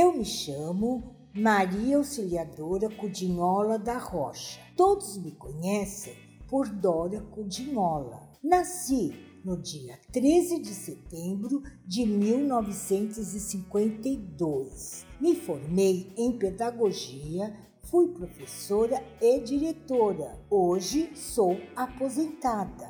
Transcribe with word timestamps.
Eu 0.00 0.16
me 0.16 0.24
chamo 0.24 1.16
Maria 1.34 1.96
Auxiliadora 1.96 2.88
Cudinhola 2.88 3.80
da 3.80 3.98
Rocha. 3.98 4.60
Todos 4.76 5.18
me 5.18 5.32
conhecem 5.32 6.14
por 6.46 6.68
Dora 6.68 7.20
Cudinhola. 7.20 8.30
Nasci 8.40 9.12
no 9.44 9.60
dia 9.60 9.98
13 10.12 10.60
de 10.60 10.68
setembro 10.68 11.64
de 11.84 12.06
1952. 12.06 15.04
Me 15.20 15.34
formei 15.34 16.12
em 16.16 16.38
pedagogia, 16.38 17.52
fui 17.82 18.06
professora 18.06 19.02
e 19.20 19.40
diretora. 19.40 20.38
Hoje 20.48 21.10
sou 21.16 21.60
aposentada. 21.74 22.88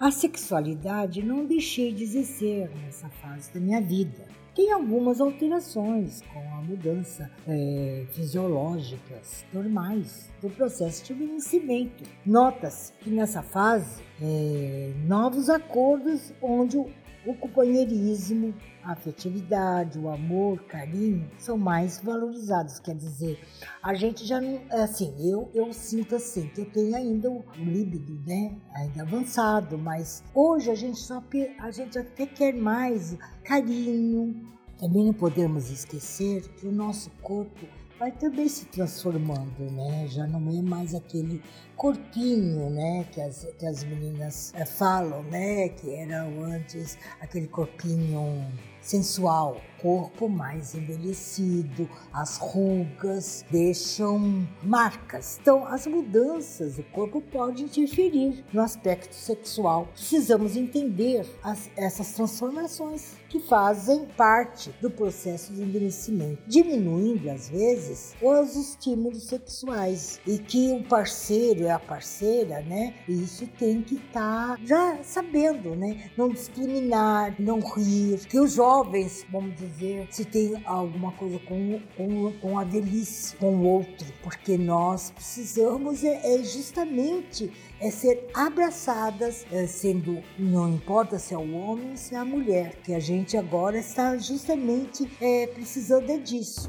A 0.00 0.10
sexualidade 0.10 1.22
não 1.22 1.46
deixei 1.46 1.92
de 1.92 2.02
exercer 2.02 2.68
nessa 2.82 3.08
fase 3.08 3.54
da 3.54 3.60
minha 3.60 3.80
vida 3.80 4.26
tem 4.58 4.72
algumas 4.72 5.20
alterações 5.20 6.20
com 6.32 6.40
a 6.40 6.60
mudança 6.60 7.30
é, 7.46 8.04
fisiológicas 8.10 9.44
normais 9.52 10.28
do 10.42 10.50
processo 10.50 11.04
de 11.04 11.12
envelhecimento. 11.12 12.02
Nota-se 12.26 12.92
que 12.94 13.08
nessa 13.08 13.40
fase, 13.40 14.02
é, 14.20 14.92
novos 15.06 15.48
acordos 15.48 16.32
onde 16.42 16.76
o, 16.76 16.90
o 17.28 17.34
companheirismo, 17.34 18.54
a 18.82 18.92
afetividade, 18.92 19.98
o 19.98 20.08
amor, 20.08 20.62
carinho 20.64 21.30
são 21.36 21.58
mais 21.58 22.00
valorizados. 22.00 22.80
Quer 22.80 22.94
dizer, 22.94 23.38
a 23.82 23.92
gente 23.92 24.24
já 24.24 24.40
não. 24.40 24.62
É 24.70 24.82
assim, 24.82 25.14
eu, 25.18 25.50
eu 25.52 25.70
sinto 25.74 26.16
assim, 26.16 26.48
que 26.48 26.62
eu 26.62 26.70
tenho 26.70 26.96
ainda 26.96 27.30
o 27.30 27.44
líbido, 27.54 28.18
né? 28.26 28.56
Ainda 28.74 29.02
avançado, 29.02 29.76
mas 29.76 30.24
hoje 30.34 30.70
a 30.70 30.74
gente 30.74 30.98
só 30.98 31.22
a 31.58 31.70
gente 31.70 31.98
até 31.98 32.24
quer 32.24 32.54
mais 32.54 33.14
carinho. 33.44 34.48
Também 34.78 35.04
não 35.04 35.12
podemos 35.12 35.70
esquecer 35.70 36.48
que 36.54 36.66
o 36.66 36.72
nosso 36.72 37.10
corpo 37.20 37.66
vai 37.98 38.12
também 38.12 38.48
se 38.48 38.64
transformando, 38.66 39.70
né? 39.72 40.06
Já 40.06 40.26
não 40.26 40.40
é 40.56 40.62
mais 40.62 40.94
aquele 40.94 41.42
corpinho, 41.76 42.70
né? 42.70 43.04
Que 43.12 43.20
as, 43.20 43.46
que 43.58 43.66
as 43.66 43.82
meninas 43.84 44.52
é, 44.54 44.64
falam, 44.64 45.22
né? 45.24 45.68
Que 45.70 45.94
era 45.94 46.22
antes 46.24 46.96
aquele 47.20 47.48
corpinho 47.48 48.46
sensual, 48.88 49.60
corpo 49.80 50.28
mais 50.28 50.74
envelhecido, 50.74 51.88
as 52.12 52.36
rugas 52.38 53.44
deixam 53.50 54.46
marcas. 54.62 55.38
Então, 55.40 55.66
as 55.66 55.86
mudanças 55.86 56.76
do 56.76 56.82
corpo 56.84 57.20
podem 57.20 57.66
interferir 57.66 58.44
no 58.52 58.60
aspecto 58.60 59.14
sexual. 59.14 59.88
Precisamos 59.94 60.56
entender 60.56 61.26
as, 61.42 61.70
essas 61.76 62.12
transformações 62.12 63.16
que 63.28 63.40
fazem 63.40 64.06
parte 64.16 64.70
do 64.80 64.90
processo 64.90 65.52
de 65.52 65.62
envelhecimento, 65.62 66.42
diminuindo 66.46 67.30
às 67.30 67.48
vezes 67.48 68.14
os 68.22 68.56
estímulos 68.56 69.24
sexuais. 69.24 70.20
E 70.26 70.38
que 70.38 70.72
o 70.72 70.82
parceiro 70.84 71.62
e 71.62 71.68
a 71.68 71.78
parceira, 71.78 72.62
né, 72.62 72.94
isso 73.06 73.46
tem 73.58 73.82
que 73.82 73.96
estar 73.96 74.56
tá 74.56 74.58
já 74.64 74.98
sabendo, 75.02 75.76
né, 75.76 76.10
não 76.16 76.30
discriminar, 76.30 77.34
não 77.38 77.60
rir, 77.60 78.26
que 78.26 78.40
os 78.40 78.58
jovens, 78.78 79.26
vamos 79.30 79.56
dizer, 79.56 80.06
se 80.10 80.24
tem 80.24 80.62
alguma 80.64 81.10
coisa 81.12 81.38
com, 81.40 81.80
com, 81.96 82.32
com 82.40 82.58
a 82.58 82.64
velhice, 82.64 83.34
com 83.36 83.56
o 83.56 83.64
outro, 83.64 84.06
porque 84.22 84.56
nós 84.56 85.10
precisamos 85.10 86.04
é, 86.04 86.34
é 86.34 86.44
justamente 86.44 87.50
é 87.80 87.90
ser 87.90 88.28
abraçadas, 88.34 89.44
é, 89.50 89.66
sendo, 89.66 90.22
não 90.38 90.68
importa 90.68 91.18
se 91.18 91.34
é 91.34 91.36
o 91.36 91.54
homem 91.56 91.90
ou 91.90 91.96
se 91.96 92.14
é 92.14 92.18
a 92.18 92.24
mulher, 92.24 92.76
que 92.84 92.94
a 92.94 93.00
gente 93.00 93.36
agora 93.36 93.78
está 93.78 94.16
justamente 94.16 95.10
é, 95.20 95.48
precisando 95.48 96.10
é 96.10 96.18
disso. 96.18 96.68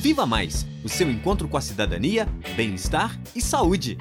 Viva 0.00 0.24
Mais 0.24 0.66
o 0.84 0.88
seu 0.88 1.10
encontro 1.10 1.48
com 1.48 1.56
a 1.56 1.60
cidadania, 1.60 2.26
bem-estar 2.56 3.20
e 3.34 3.42
saúde. 3.42 3.98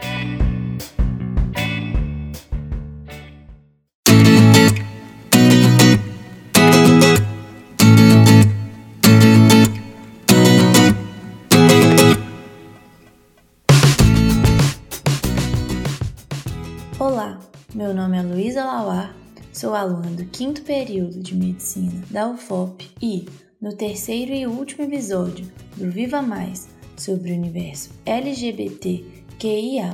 Meu 17.76 17.94
nome 17.94 18.18
é 18.18 18.22
Luísa 18.22 18.64
Lauar, 18.64 19.14
sou 19.52 19.76
aluna 19.76 20.10
do 20.12 20.24
quinto 20.28 20.62
período 20.62 21.20
de 21.20 21.36
Medicina 21.36 22.02
da 22.10 22.26
UFOP 22.26 22.90
e, 23.02 23.28
no 23.62 23.76
terceiro 23.76 24.32
e 24.32 24.48
último 24.48 24.86
episódio 24.86 25.52
do 25.76 25.92
Viva 25.92 26.22
Mais 26.22 26.70
sobre 26.96 27.34
o 27.34 27.36
universo 27.36 27.90
LGBTQIA, 28.06 29.94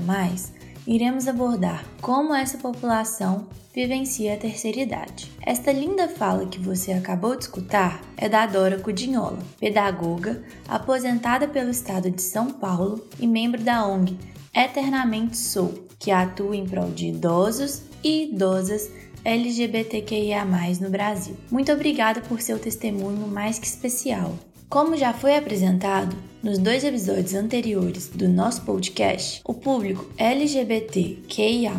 iremos 0.85 1.27
abordar 1.27 1.83
como 2.01 2.35
essa 2.35 2.59
população 2.59 3.47
vivencia 3.73 4.35
a 4.35 4.37
terceira 4.37 4.81
idade. 4.81 5.31
Esta 5.41 5.71
linda 5.71 6.07
fala 6.07 6.45
que 6.45 6.59
você 6.59 6.91
acabou 6.93 7.35
de 7.35 7.45
escutar 7.45 7.99
é 8.15 8.29
da 8.29 8.45
Dora 8.45 8.77
Cudinhola, 8.77 9.39
pedagoga, 9.59 10.43
aposentada 10.67 11.47
pelo 11.47 11.71
estado 11.71 12.11
de 12.11 12.21
São 12.21 12.51
Paulo 12.51 13.03
e 13.19 13.25
membro 13.25 13.63
da 13.63 13.87
ONG 13.87 14.19
Eternamente 14.53 15.37
Sou, 15.37 15.87
que 16.01 16.09
atua 16.09 16.55
em 16.55 16.65
prol 16.65 16.89
de 16.89 17.07
idosos 17.07 17.83
e 18.03 18.23
idosas 18.23 18.89
LGBTQIA+ 19.23 20.43
no 20.81 20.89
Brasil. 20.89 21.37
Muito 21.49 21.71
obrigada 21.71 22.21
por 22.21 22.41
seu 22.41 22.57
testemunho 22.57 23.27
mais 23.27 23.59
que 23.59 23.67
especial. 23.67 24.33
Como 24.71 24.95
já 24.95 25.11
foi 25.11 25.35
apresentado 25.35 26.15
nos 26.41 26.57
dois 26.57 26.85
episódios 26.85 27.33
anteriores 27.33 28.07
do 28.07 28.29
nosso 28.29 28.61
podcast, 28.61 29.41
o 29.43 29.53
público 29.53 30.09
LGBTQIA+ 30.17 31.73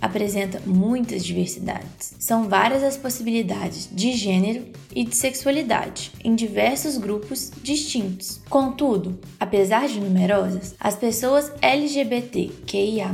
apresenta 0.00 0.62
muitas 0.64 1.24
diversidades. 1.24 2.14
São 2.16 2.48
várias 2.48 2.84
as 2.84 2.96
possibilidades 2.96 3.88
de 3.90 4.12
gênero 4.12 4.66
e 4.94 5.04
de 5.04 5.16
sexualidade 5.16 6.12
em 6.22 6.36
diversos 6.36 6.96
grupos 6.96 7.50
distintos. 7.60 8.40
Contudo, 8.48 9.18
apesar 9.40 9.88
de 9.88 9.98
numerosas, 9.98 10.76
as 10.78 10.94
pessoas 10.94 11.52
LGBTQIA+ 11.60 13.10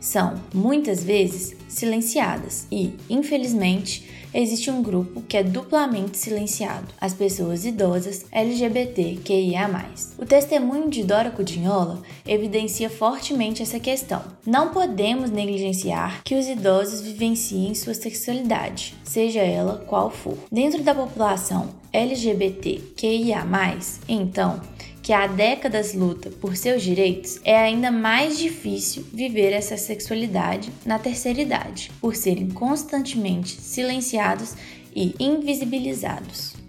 são 0.00 0.40
muitas 0.54 1.02
vezes 1.02 1.56
silenciadas 1.68 2.68
e, 2.70 2.94
infelizmente, 3.10 4.19
existe 4.32 4.70
um 4.70 4.82
grupo 4.82 5.22
que 5.22 5.36
é 5.36 5.42
duplamente 5.42 6.18
silenciado: 6.18 6.88
as 7.00 7.14
pessoas 7.14 7.64
idosas 7.64 8.26
LGBTQIA. 8.30 9.60
O 10.18 10.24
testemunho 10.24 10.88
de 10.88 11.04
Dora 11.04 11.30
Cudinhola 11.30 12.02
evidencia 12.26 12.88
fortemente 12.88 13.62
essa 13.62 13.78
questão. 13.78 14.22
Não 14.46 14.70
podemos 14.70 15.30
negligenciar 15.30 16.22
que 16.24 16.34
os 16.34 16.48
idosos 16.48 17.00
vivenciem 17.00 17.74
sua 17.74 17.94
sexualidade, 17.94 18.94
seja 19.04 19.40
ela 19.40 19.84
qual 19.86 20.10
for. 20.10 20.36
Dentro 20.50 20.82
da 20.82 20.94
população 20.94 21.68
LGBTQIA, 21.92 23.44
então, 24.08 24.60
que 25.10 25.14
há 25.14 25.26
décadas 25.26 25.92
luta 25.92 26.30
por 26.30 26.56
seus 26.56 26.84
direitos, 26.84 27.40
é 27.44 27.58
ainda 27.58 27.90
mais 27.90 28.38
difícil 28.38 29.04
viver 29.12 29.52
essa 29.52 29.76
sexualidade 29.76 30.70
na 30.86 31.00
terceira 31.00 31.40
idade, 31.40 31.90
por 32.00 32.14
serem 32.14 32.48
constantemente 32.48 33.60
silenciados 33.60 34.54
e 34.94 35.12
invisibilizados. 35.18 36.59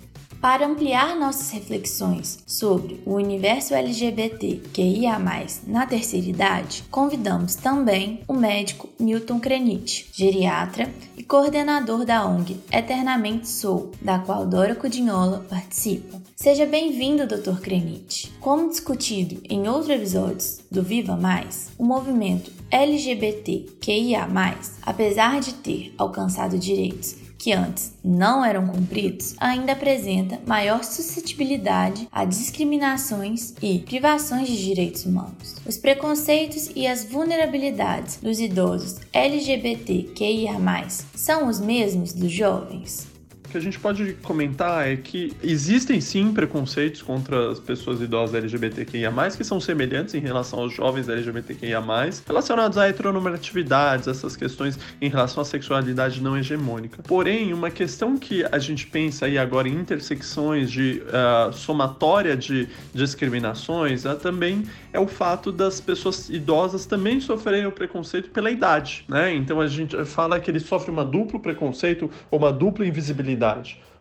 Para 0.42 0.66
ampliar 0.66 1.16
nossas 1.16 1.52
reflexões 1.52 2.40
sobre 2.48 3.00
o 3.06 3.14
universo 3.14 3.76
LGBT 3.76 4.60
que 4.74 4.82
ia 4.82 5.20
mais 5.20 5.62
na 5.68 5.86
terceira 5.86 6.28
idade, 6.28 6.84
convidamos 6.90 7.54
também 7.54 8.22
o 8.28 8.34
médico 8.34 8.90
Milton 9.00 9.40
Krenit, 9.40 10.10
geriatra 10.12 10.92
e 11.16 11.22
coordenador 11.22 12.04
da 12.06 12.26
ONG 12.26 12.60
Eternamente 12.72 13.48
Sou, 13.48 13.92
da 14.02 14.18
qual 14.18 14.48
Dora 14.48 14.74
Cudinhola 14.74 15.46
participa. 15.48 16.20
Seja 16.36 16.66
bem-vindo, 16.66 17.28
Dr. 17.28 17.62
Krenit. 17.62 18.34
Como 18.42 18.68
discutido 18.68 19.40
em 19.48 19.68
outros 19.68 19.92
episódios 19.92 20.60
do 20.72 20.82
Viva 20.82 21.16
Mais, 21.16 21.70
o 21.78 21.86
movimento 21.86 22.52
LGBT 22.72 23.68
que 23.80 23.92
ia 23.92 24.26
mais, 24.26 24.74
apesar 24.82 25.40
de 25.40 25.54
ter 25.54 25.94
alcançado 26.00 26.58
direitos 26.58 27.21
que 27.42 27.52
antes 27.52 27.92
não 28.04 28.46
eram 28.46 28.68
cumpridos, 28.68 29.34
ainda 29.40 29.72
apresenta 29.72 30.40
maior 30.46 30.84
suscetibilidade 30.84 32.08
a 32.12 32.24
discriminações 32.24 33.56
e 33.60 33.80
privações 33.80 34.48
de 34.48 34.64
direitos 34.64 35.08
humanos. 35.08 35.56
Os 35.66 35.76
preconceitos 35.76 36.70
e 36.76 36.86
as 36.86 37.04
vulnerabilidades 37.04 38.18
dos 38.18 38.40
idosos 38.40 39.00
LGBTQIA+, 39.12 40.54
são 41.16 41.48
os 41.48 41.60
mesmos 41.60 42.14
dos 42.14 42.32
jovens? 42.32 43.11
Que 43.52 43.58
a 43.58 43.62
gente 43.62 43.78
pode 43.78 44.14
comentar 44.24 44.88
é 44.88 44.96
que 44.96 45.34
existem 45.44 46.00
sim 46.00 46.34
preconceitos 46.34 47.02
contra 47.02 47.52
as 47.52 47.60
pessoas 47.60 48.02
idosas 48.02 48.36
LGBTQIA, 48.36 49.12
que 49.38 49.44
são 49.44 49.60
semelhantes 49.60 50.14
em 50.14 50.20
relação 50.20 50.60
aos 50.60 50.74
jovens 50.74 51.10
LGBTQIA, 51.10 51.82
relacionados 52.26 52.78
a 52.78 52.88
heteronormatividades, 52.88 54.08
essas 54.08 54.36
questões 54.36 54.80
em 55.02 55.10
relação 55.10 55.42
à 55.42 55.46
sexualidade 55.46 56.22
não 56.22 56.38
hegemônica. 56.38 57.04
Porém, 57.04 57.54
uma 57.54 57.70
questão 57.70 58.18
que 58.18 58.44
a 58.46 58.58
gente 58.58 58.88
pensa 58.88 59.26
aí 59.26 59.38
agora 59.38 59.68
em 59.68 59.74
intersecções 59.74 60.72
de 60.72 61.02
uh, 61.06 61.54
somatória 61.54 62.38
de 62.38 62.68
discriminações 62.94 64.06
uh, 64.06 64.16
também 64.16 64.64
é 64.94 65.00
o 65.00 65.08
fato 65.08 65.52
das 65.52 65.82
pessoas 65.82 66.30
idosas 66.30 66.86
também 66.86 67.20
sofrerem 67.20 67.66
o 67.66 67.72
preconceito 67.72 68.30
pela 68.30 68.50
idade, 68.50 69.06
né? 69.08 69.34
Então 69.34 69.60
a 69.60 69.68
gente 69.68 70.04
fala 70.06 70.40
que 70.40 70.50
eles 70.50 70.64
sofrem 70.64 70.94
uma 70.94 71.06
duplo 71.06 71.40
preconceito 71.40 72.10
ou 72.30 72.40
uma 72.40 72.52
dupla 72.52 72.86
invisibilidade. 72.86 73.41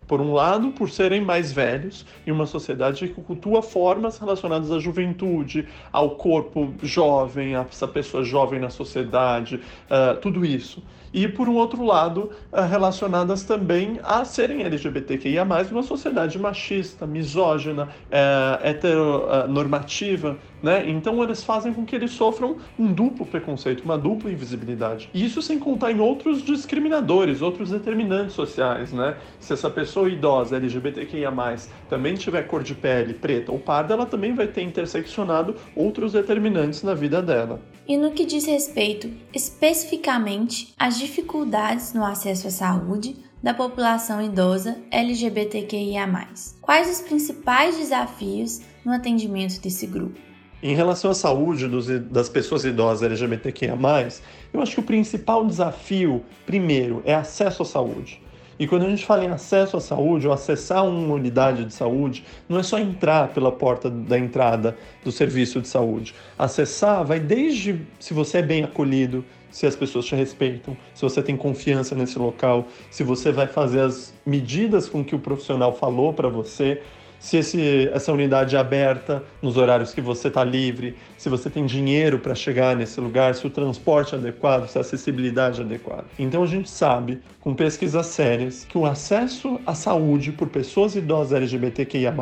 Por 0.06 0.20
um 0.20 0.32
lado, 0.32 0.72
por 0.72 0.90
serem 0.90 1.20
mais 1.20 1.52
velhos 1.52 2.04
em 2.26 2.32
uma 2.32 2.44
sociedade 2.44 3.08
que 3.08 3.22
cultua 3.22 3.62
formas 3.62 4.18
relacionadas 4.18 4.70
à 4.72 4.78
juventude, 4.78 5.68
ao 5.92 6.16
corpo 6.16 6.74
jovem, 6.82 7.54
a 7.54 7.60
essa 7.60 7.86
pessoa 7.86 8.24
jovem 8.24 8.58
na 8.58 8.70
sociedade, 8.70 9.56
uh, 9.88 10.16
tudo 10.20 10.44
isso 10.44 10.82
e, 11.12 11.26
por 11.26 11.48
um 11.48 11.56
outro 11.56 11.84
lado, 11.84 12.30
eh, 12.52 12.64
relacionadas 12.64 13.42
também 13.42 13.98
a 14.02 14.24
serem 14.24 14.62
LGBTQIA, 14.62 15.44
numa 15.44 15.82
sociedade 15.82 16.38
machista, 16.38 17.06
misógina, 17.06 17.88
é, 18.10 18.70
heteronormativa. 18.70 20.36
Né? 20.62 20.88
Então, 20.88 21.22
eles 21.22 21.42
fazem 21.42 21.72
com 21.72 21.84
que 21.84 21.96
eles 21.96 22.12
sofram 22.12 22.56
um 22.78 22.92
duplo 22.92 23.26
preconceito, 23.26 23.82
uma 23.82 23.96
dupla 23.96 24.30
invisibilidade. 24.30 25.08
E 25.12 25.24
isso 25.24 25.40
sem 25.42 25.58
contar 25.58 25.90
em 25.90 26.00
outros 26.00 26.42
discriminadores, 26.42 27.42
outros 27.42 27.70
determinantes 27.70 28.34
sociais. 28.34 28.92
Né? 28.92 29.16
Se 29.38 29.52
essa 29.52 29.70
pessoa 29.70 30.08
idosa, 30.08 30.56
LGBTQIA, 30.56 31.30
também 31.88 32.14
tiver 32.14 32.42
cor 32.42 32.62
de 32.62 32.74
pele 32.74 33.14
preta 33.14 33.50
ou 33.50 33.58
parda, 33.58 33.94
ela 33.94 34.06
também 34.06 34.34
vai 34.34 34.46
ter 34.46 34.62
interseccionado 34.62 35.56
outros 35.74 36.12
determinantes 36.12 36.82
na 36.82 36.94
vida 36.94 37.22
dela. 37.22 37.60
E 37.90 37.96
no 37.96 38.12
que 38.12 38.24
diz 38.24 38.46
respeito 38.46 39.10
especificamente 39.34 40.72
às 40.78 40.96
dificuldades 40.96 41.92
no 41.92 42.04
acesso 42.04 42.46
à 42.46 42.50
saúde 42.52 43.16
da 43.42 43.52
população 43.52 44.22
idosa 44.22 44.78
LGBTQIA. 44.92 46.06
Quais 46.60 46.88
os 46.88 47.00
principais 47.00 47.76
desafios 47.76 48.60
no 48.84 48.92
atendimento 48.92 49.60
desse 49.60 49.88
grupo? 49.88 50.16
Em 50.62 50.72
relação 50.72 51.10
à 51.10 51.14
saúde 51.14 51.66
dos, 51.66 51.88
das 52.02 52.28
pessoas 52.28 52.64
idosas 52.64 53.02
LGBTQIA, 53.02 53.76
eu 54.52 54.62
acho 54.62 54.74
que 54.74 54.80
o 54.80 54.84
principal 54.84 55.44
desafio, 55.44 56.24
primeiro, 56.46 57.02
é 57.04 57.16
acesso 57.16 57.64
à 57.64 57.66
saúde. 57.66 58.22
E 58.60 58.66
quando 58.66 58.84
a 58.84 58.90
gente 58.90 59.06
fala 59.06 59.24
em 59.24 59.28
acesso 59.28 59.78
à 59.78 59.80
saúde 59.80 60.26
ou 60.26 60.34
acessar 60.34 60.86
uma 60.86 61.14
unidade 61.14 61.64
de 61.64 61.72
saúde, 61.72 62.22
não 62.46 62.58
é 62.58 62.62
só 62.62 62.78
entrar 62.78 63.28
pela 63.28 63.50
porta 63.50 63.88
da 63.88 64.18
entrada 64.18 64.76
do 65.02 65.10
serviço 65.10 65.62
de 65.62 65.66
saúde. 65.66 66.14
Acessar 66.38 67.02
vai 67.02 67.18
desde 67.18 67.80
se 67.98 68.12
você 68.12 68.36
é 68.36 68.42
bem 68.42 68.62
acolhido, 68.62 69.24
se 69.50 69.66
as 69.66 69.74
pessoas 69.74 70.04
te 70.04 70.14
respeitam, 70.14 70.76
se 70.94 71.00
você 71.00 71.22
tem 71.22 71.38
confiança 71.38 71.94
nesse 71.94 72.18
local, 72.18 72.68
se 72.90 73.02
você 73.02 73.32
vai 73.32 73.46
fazer 73.46 73.80
as 73.80 74.12
medidas 74.26 74.90
com 74.90 75.02
que 75.02 75.14
o 75.14 75.18
profissional 75.18 75.74
falou 75.74 76.12
para 76.12 76.28
você, 76.28 76.82
se 77.20 77.36
esse, 77.36 77.90
essa 77.92 78.10
unidade 78.12 78.56
é 78.56 78.58
aberta 78.58 79.22
nos 79.42 79.58
horários 79.58 79.92
que 79.92 80.00
você 80.00 80.28
está 80.28 80.42
livre, 80.42 80.96
se 81.18 81.28
você 81.28 81.50
tem 81.50 81.66
dinheiro 81.66 82.18
para 82.18 82.34
chegar 82.34 82.74
nesse 82.74 82.98
lugar, 82.98 83.34
se 83.34 83.46
o 83.46 83.50
transporte 83.50 84.14
é 84.14 84.18
adequado, 84.18 84.66
se 84.66 84.78
a 84.78 84.80
acessibilidade 84.80 85.60
é 85.60 85.64
adequada. 85.64 86.06
Então 86.18 86.42
a 86.42 86.46
gente 86.46 86.70
sabe, 86.70 87.20
com 87.38 87.54
pesquisas 87.54 88.06
sérias, 88.06 88.64
que 88.64 88.78
o 88.78 88.86
acesso 88.86 89.60
à 89.66 89.74
saúde 89.74 90.32
por 90.32 90.48
pessoas 90.48 90.96
idosas 90.96 91.34
LGBTQIA+, 91.34 92.14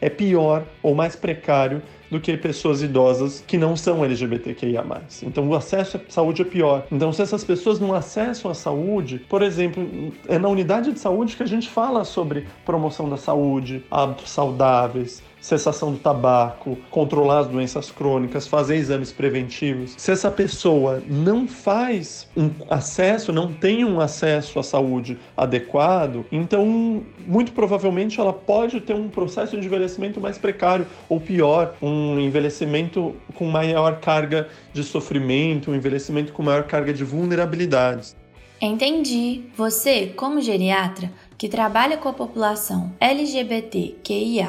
é 0.00 0.08
pior 0.08 0.64
ou 0.82 0.94
mais 0.94 1.14
precário 1.14 1.82
do 2.10 2.20
que 2.20 2.36
pessoas 2.36 2.82
idosas 2.82 3.42
que 3.46 3.58
não 3.58 3.76
são 3.76 4.04
LGBTQIA+. 4.04 4.84
Então 5.22 5.48
o 5.48 5.54
acesso 5.54 5.96
à 5.96 6.00
saúde 6.08 6.42
é 6.42 6.44
pior. 6.44 6.86
Então 6.90 7.12
se 7.12 7.22
essas 7.22 7.44
pessoas 7.44 7.80
não 7.80 7.94
acessam 7.94 8.50
à 8.50 8.54
saúde, 8.54 9.18
por 9.28 9.42
exemplo, 9.42 10.12
é 10.28 10.38
na 10.38 10.48
unidade 10.48 10.92
de 10.92 10.98
saúde 10.98 11.36
que 11.36 11.42
a 11.42 11.46
gente 11.46 11.68
fala 11.68 12.04
sobre 12.04 12.46
promoção 12.64 13.08
da 13.08 13.16
saúde, 13.16 13.84
hábitos 13.90 14.30
saudáveis, 14.30 15.22
cessação 15.40 15.92
do 15.92 15.98
tabaco, 15.98 16.76
controlar 16.90 17.40
as 17.40 17.46
doenças 17.46 17.90
crônicas, 17.90 18.46
fazer 18.46 18.76
exames 18.76 19.12
preventivos. 19.12 19.94
Se 19.96 20.10
essa 20.10 20.30
pessoa 20.30 21.02
não 21.06 21.46
faz 21.46 22.28
um 22.36 22.50
acesso, 22.68 23.32
não 23.32 23.52
tem 23.52 23.84
um 23.84 24.00
acesso 24.00 24.58
à 24.58 24.62
saúde 24.62 25.18
adequado, 25.36 26.24
então 26.32 27.04
muito 27.26 27.52
provavelmente 27.52 28.20
ela 28.20 28.32
pode 28.32 28.80
ter 28.80 28.94
um 28.94 29.08
processo 29.08 29.58
de 29.58 29.66
envelhecimento 29.66 30.20
mais 30.20 30.38
precário 30.38 30.86
ou 31.08 31.20
pior, 31.20 31.74
um 31.80 32.18
envelhecimento 32.18 33.14
com 33.34 33.46
maior 33.46 34.00
carga 34.00 34.48
de 34.72 34.82
sofrimento, 34.82 35.70
um 35.70 35.74
envelhecimento 35.74 36.32
com 36.32 36.42
maior 36.42 36.64
carga 36.64 36.92
de 36.92 37.04
vulnerabilidades. 37.04 38.16
Entendi. 38.60 39.50
Você, 39.56 40.06
como 40.08 40.40
geriatra, 40.40 41.12
que 41.36 41.48
trabalha 41.48 41.98
com 41.98 42.08
a 42.08 42.12
população 42.12 42.94
LGBTQIA+, 42.98 44.48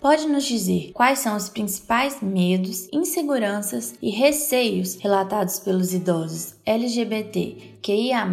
pode 0.00 0.26
nos 0.26 0.44
dizer 0.44 0.90
quais 0.92 1.20
são 1.20 1.36
os 1.36 1.48
principais 1.48 2.20
medos, 2.20 2.88
inseguranças 2.92 3.94
e 4.02 4.10
receios 4.10 4.96
relatados 4.96 5.60
pelos 5.60 5.94
idosos 5.94 6.54
LGBTQIA+, 6.66 8.24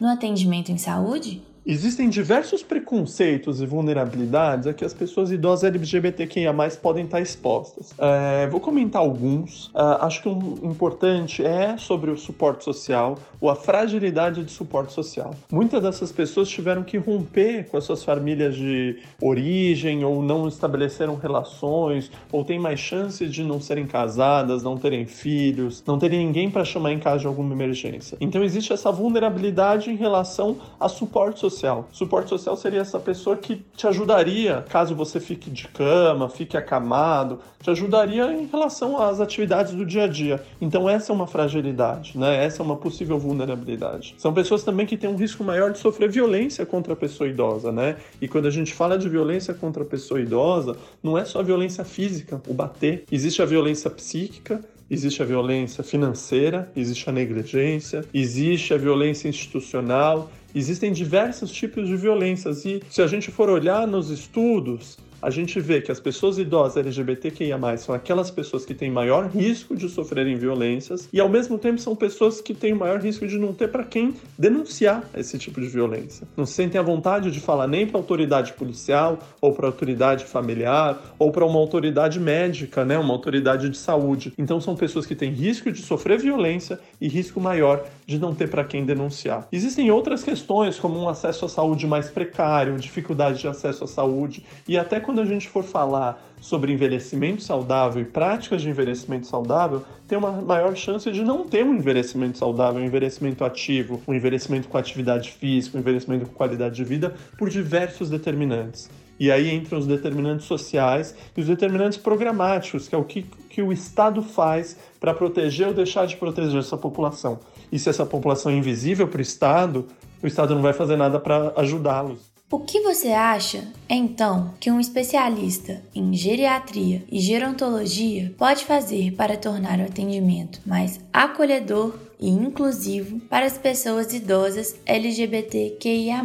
no 0.00 0.08
atendimento 0.08 0.72
em 0.72 0.78
saúde? 0.78 1.47
Existem 1.70 2.08
diversos 2.08 2.62
preconceitos 2.62 3.60
e 3.60 3.66
vulnerabilidades 3.66 4.66
a 4.66 4.72
que 4.72 4.86
as 4.86 4.94
pessoas 4.94 5.30
idosas 5.30 5.64
LGBTQIA+, 5.64 6.54
podem 6.80 7.04
estar 7.04 7.20
expostas. 7.20 7.92
É, 7.98 8.46
vou 8.46 8.58
comentar 8.58 9.02
alguns. 9.02 9.66
Uh, 9.66 10.00
acho 10.00 10.22
que 10.22 10.30
um 10.30 10.60
importante 10.62 11.44
é 11.44 11.76
sobre 11.76 12.10
o 12.10 12.16
suporte 12.16 12.64
social 12.64 13.18
ou 13.38 13.50
a 13.50 13.54
fragilidade 13.54 14.42
de 14.42 14.50
suporte 14.50 14.94
social. 14.94 15.34
Muitas 15.52 15.82
dessas 15.82 16.10
pessoas 16.10 16.48
tiveram 16.48 16.82
que 16.82 16.96
romper 16.96 17.68
com 17.68 17.76
as 17.76 17.84
suas 17.84 18.02
famílias 18.02 18.56
de 18.56 19.00
origem 19.20 20.02
ou 20.06 20.22
não 20.22 20.48
estabeleceram 20.48 21.16
relações 21.16 22.10
ou 22.32 22.46
têm 22.46 22.58
mais 22.58 22.80
chances 22.80 23.30
de 23.30 23.44
não 23.44 23.60
serem 23.60 23.86
casadas, 23.86 24.62
não 24.62 24.78
terem 24.78 25.04
filhos, 25.04 25.84
não 25.86 25.98
terem 25.98 26.24
ninguém 26.24 26.50
para 26.50 26.64
chamar 26.64 26.92
em 26.92 26.98
caso 26.98 27.20
de 27.20 27.26
alguma 27.26 27.52
emergência. 27.52 28.16
Então 28.22 28.42
existe 28.42 28.72
essa 28.72 28.90
vulnerabilidade 28.90 29.90
em 29.90 29.96
relação 29.96 30.56
a 30.80 30.88
suporte 30.88 31.40
social 31.40 31.57
social. 31.58 31.88
Suporte 31.90 32.30
social 32.30 32.56
seria 32.56 32.80
essa 32.80 32.98
pessoa 32.98 33.36
que 33.36 33.64
te 33.76 33.86
ajudaria 33.86 34.64
caso 34.68 34.94
você 34.94 35.18
fique 35.18 35.50
de 35.50 35.66
cama, 35.68 36.28
fique 36.28 36.56
acamado, 36.56 37.40
te 37.60 37.70
ajudaria 37.70 38.32
em 38.32 38.46
relação 38.46 39.00
às 39.00 39.20
atividades 39.20 39.74
do 39.74 39.84
dia 39.84 40.04
a 40.04 40.06
dia. 40.06 40.42
Então 40.60 40.88
essa 40.88 41.12
é 41.12 41.14
uma 41.14 41.26
fragilidade, 41.26 42.16
né? 42.16 42.44
Essa 42.44 42.62
é 42.62 42.64
uma 42.64 42.76
possível 42.76 43.18
vulnerabilidade. 43.18 44.14
São 44.18 44.32
pessoas 44.32 44.62
também 44.62 44.86
que 44.86 44.96
têm 44.96 45.10
um 45.10 45.16
risco 45.16 45.42
maior 45.42 45.72
de 45.72 45.78
sofrer 45.78 46.08
violência 46.08 46.64
contra 46.64 46.92
a 46.92 46.96
pessoa 46.96 47.28
idosa, 47.28 47.72
né? 47.72 47.96
E 48.20 48.28
quando 48.28 48.46
a 48.46 48.50
gente 48.50 48.72
fala 48.72 48.96
de 48.96 49.08
violência 49.08 49.52
contra 49.52 49.82
a 49.82 49.86
pessoa 49.86 50.20
idosa, 50.20 50.76
não 51.02 51.18
é 51.18 51.24
só 51.24 51.42
violência 51.42 51.84
física, 51.84 52.40
o 52.46 52.54
bater. 52.54 53.04
Existe 53.10 53.42
a 53.42 53.44
violência 53.44 53.90
psíquica, 53.90 54.60
existe 54.90 55.22
a 55.22 55.24
violência 55.24 55.84
financeira, 55.84 56.70
existe 56.74 57.08
a 57.08 57.12
negligência, 57.12 58.04
existe 58.14 58.72
a 58.72 58.78
violência 58.78 59.28
institucional, 59.28 60.30
existem 60.58 60.92
diversos 60.92 61.50
tipos 61.50 61.88
de 61.88 61.96
violências 61.96 62.64
e 62.64 62.82
se 62.90 63.00
a 63.00 63.06
gente 63.06 63.30
for 63.30 63.48
olhar 63.48 63.86
nos 63.86 64.10
estudos, 64.10 64.98
a 65.20 65.30
gente 65.30 65.58
vê 65.60 65.80
que 65.80 65.90
as 65.90 66.00
pessoas 66.00 66.38
idosas 66.38 66.76
LGBTQIA+, 66.76 67.58
são 67.76 67.94
aquelas 67.94 68.30
pessoas 68.30 68.64
que 68.64 68.74
têm 68.74 68.90
maior 68.90 69.26
risco 69.26 69.76
de 69.76 69.88
sofrerem 69.88 70.36
violências 70.36 71.08
e, 71.12 71.20
ao 71.20 71.28
mesmo 71.28 71.58
tempo, 71.58 71.80
são 71.80 71.96
pessoas 71.96 72.40
que 72.40 72.54
têm 72.54 72.74
maior 72.74 73.00
risco 73.00 73.26
de 73.26 73.38
não 73.38 73.52
ter 73.52 73.68
para 73.68 73.84
quem 73.84 74.14
denunciar 74.38 75.04
esse 75.16 75.38
tipo 75.38 75.60
de 75.60 75.66
violência. 75.66 76.26
Não 76.36 76.46
se 76.46 76.52
sentem 76.52 76.78
à 76.80 76.82
vontade 76.82 77.30
de 77.30 77.40
falar 77.40 77.66
nem 77.66 77.86
para 77.86 77.98
autoridade 77.98 78.52
policial, 78.52 79.18
ou 79.40 79.52
para 79.52 79.66
autoridade 79.66 80.24
familiar, 80.24 81.14
ou 81.18 81.32
para 81.32 81.44
uma 81.44 81.58
autoridade 81.58 82.20
médica, 82.20 82.84
né, 82.84 82.98
uma 82.98 83.12
autoridade 83.12 83.68
de 83.68 83.76
saúde. 83.76 84.32
Então, 84.38 84.60
são 84.60 84.76
pessoas 84.76 85.06
que 85.06 85.14
têm 85.14 85.30
risco 85.30 85.72
de 85.72 85.82
sofrer 85.82 86.18
violência 86.18 86.78
e 87.00 87.08
risco 87.08 87.40
maior 87.40 87.84
de 88.06 88.18
não 88.18 88.34
ter 88.34 88.48
para 88.48 88.64
quem 88.64 88.84
denunciar. 88.84 89.46
Existem 89.50 89.90
outras 89.90 90.22
questões, 90.22 90.78
como 90.78 90.98
um 90.98 91.08
acesso 91.08 91.44
à 91.44 91.48
saúde 91.48 91.86
mais 91.86 92.08
precário, 92.08 92.78
dificuldade 92.78 93.40
de 93.40 93.48
acesso 93.48 93.84
à 93.84 93.86
saúde 93.86 94.44
e 94.66 94.78
até 94.78 95.00
quando 95.08 95.22
a 95.22 95.24
gente 95.24 95.48
for 95.48 95.64
falar 95.64 96.22
sobre 96.38 96.70
envelhecimento 96.70 97.42
saudável 97.42 98.02
e 98.02 98.04
práticas 98.04 98.60
de 98.60 98.68
envelhecimento 98.68 99.26
saudável, 99.26 99.82
tem 100.06 100.18
uma 100.18 100.30
maior 100.32 100.76
chance 100.76 101.10
de 101.10 101.22
não 101.22 101.48
ter 101.48 101.64
um 101.64 101.76
envelhecimento 101.76 102.36
saudável, 102.36 102.82
um 102.82 102.84
envelhecimento 102.84 103.42
ativo, 103.42 104.02
um 104.06 104.12
envelhecimento 104.12 104.68
com 104.68 104.76
atividade 104.76 105.30
física, 105.30 105.78
um 105.78 105.80
envelhecimento 105.80 106.26
com 106.26 106.34
qualidade 106.34 106.76
de 106.76 106.84
vida, 106.84 107.14
por 107.38 107.48
diversos 107.48 108.10
determinantes. 108.10 108.90
E 109.18 109.32
aí 109.32 109.50
entram 109.50 109.78
os 109.78 109.86
determinantes 109.86 110.44
sociais 110.44 111.14
e 111.34 111.40
os 111.40 111.46
determinantes 111.46 111.96
programáticos, 111.96 112.86
que 112.86 112.94
é 112.94 112.98
o 112.98 113.04
que, 113.04 113.22
que 113.48 113.62
o 113.62 113.72
Estado 113.72 114.22
faz 114.22 114.76
para 115.00 115.14
proteger 115.14 115.68
ou 115.68 115.72
deixar 115.72 116.06
de 116.06 116.18
proteger 116.18 116.58
essa 116.58 116.76
população. 116.76 117.40
E 117.72 117.78
se 117.78 117.88
essa 117.88 118.04
população 118.04 118.52
é 118.52 118.56
invisível 118.56 119.08
para 119.08 119.20
o 119.20 119.22
Estado, 119.22 119.86
o 120.22 120.26
Estado 120.26 120.54
não 120.54 120.60
vai 120.60 120.74
fazer 120.74 120.96
nada 120.96 121.18
para 121.18 121.54
ajudá-los. 121.56 122.27
O 122.50 122.60
que 122.60 122.80
você 122.80 123.08
acha, 123.08 123.62
então, 123.86 124.54
que 124.58 124.70
um 124.70 124.80
especialista 124.80 125.82
em 125.94 126.14
geriatria 126.14 127.04
e 127.12 127.20
gerontologia 127.20 128.32
pode 128.38 128.64
fazer 128.64 129.12
para 129.12 129.36
tornar 129.36 129.78
o 129.78 129.84
atendimento 129.84 130.58
mais 130.64 130.98
acolhedor 131.12 131.98
e 132.18 132.30
inclusivo 132.30 133.20
para 133.28 133.44
as 133.44 133.58
pessoas 133.58 134.14
idosas 134.14 134.74
LGBTQIA, 134.86 136.22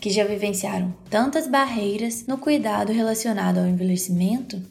que 0.00 0.10
já 0.10 0.24
vivenciaram 0.24 0.94
tantas 1.10 1.48
barreiras 1.48 2.24
no 2.24 2.38
cuidado 2.38 2.92
relacionado 2.92 3.58
ao 3.58 3.66
envelhecimento? 3.66 4.62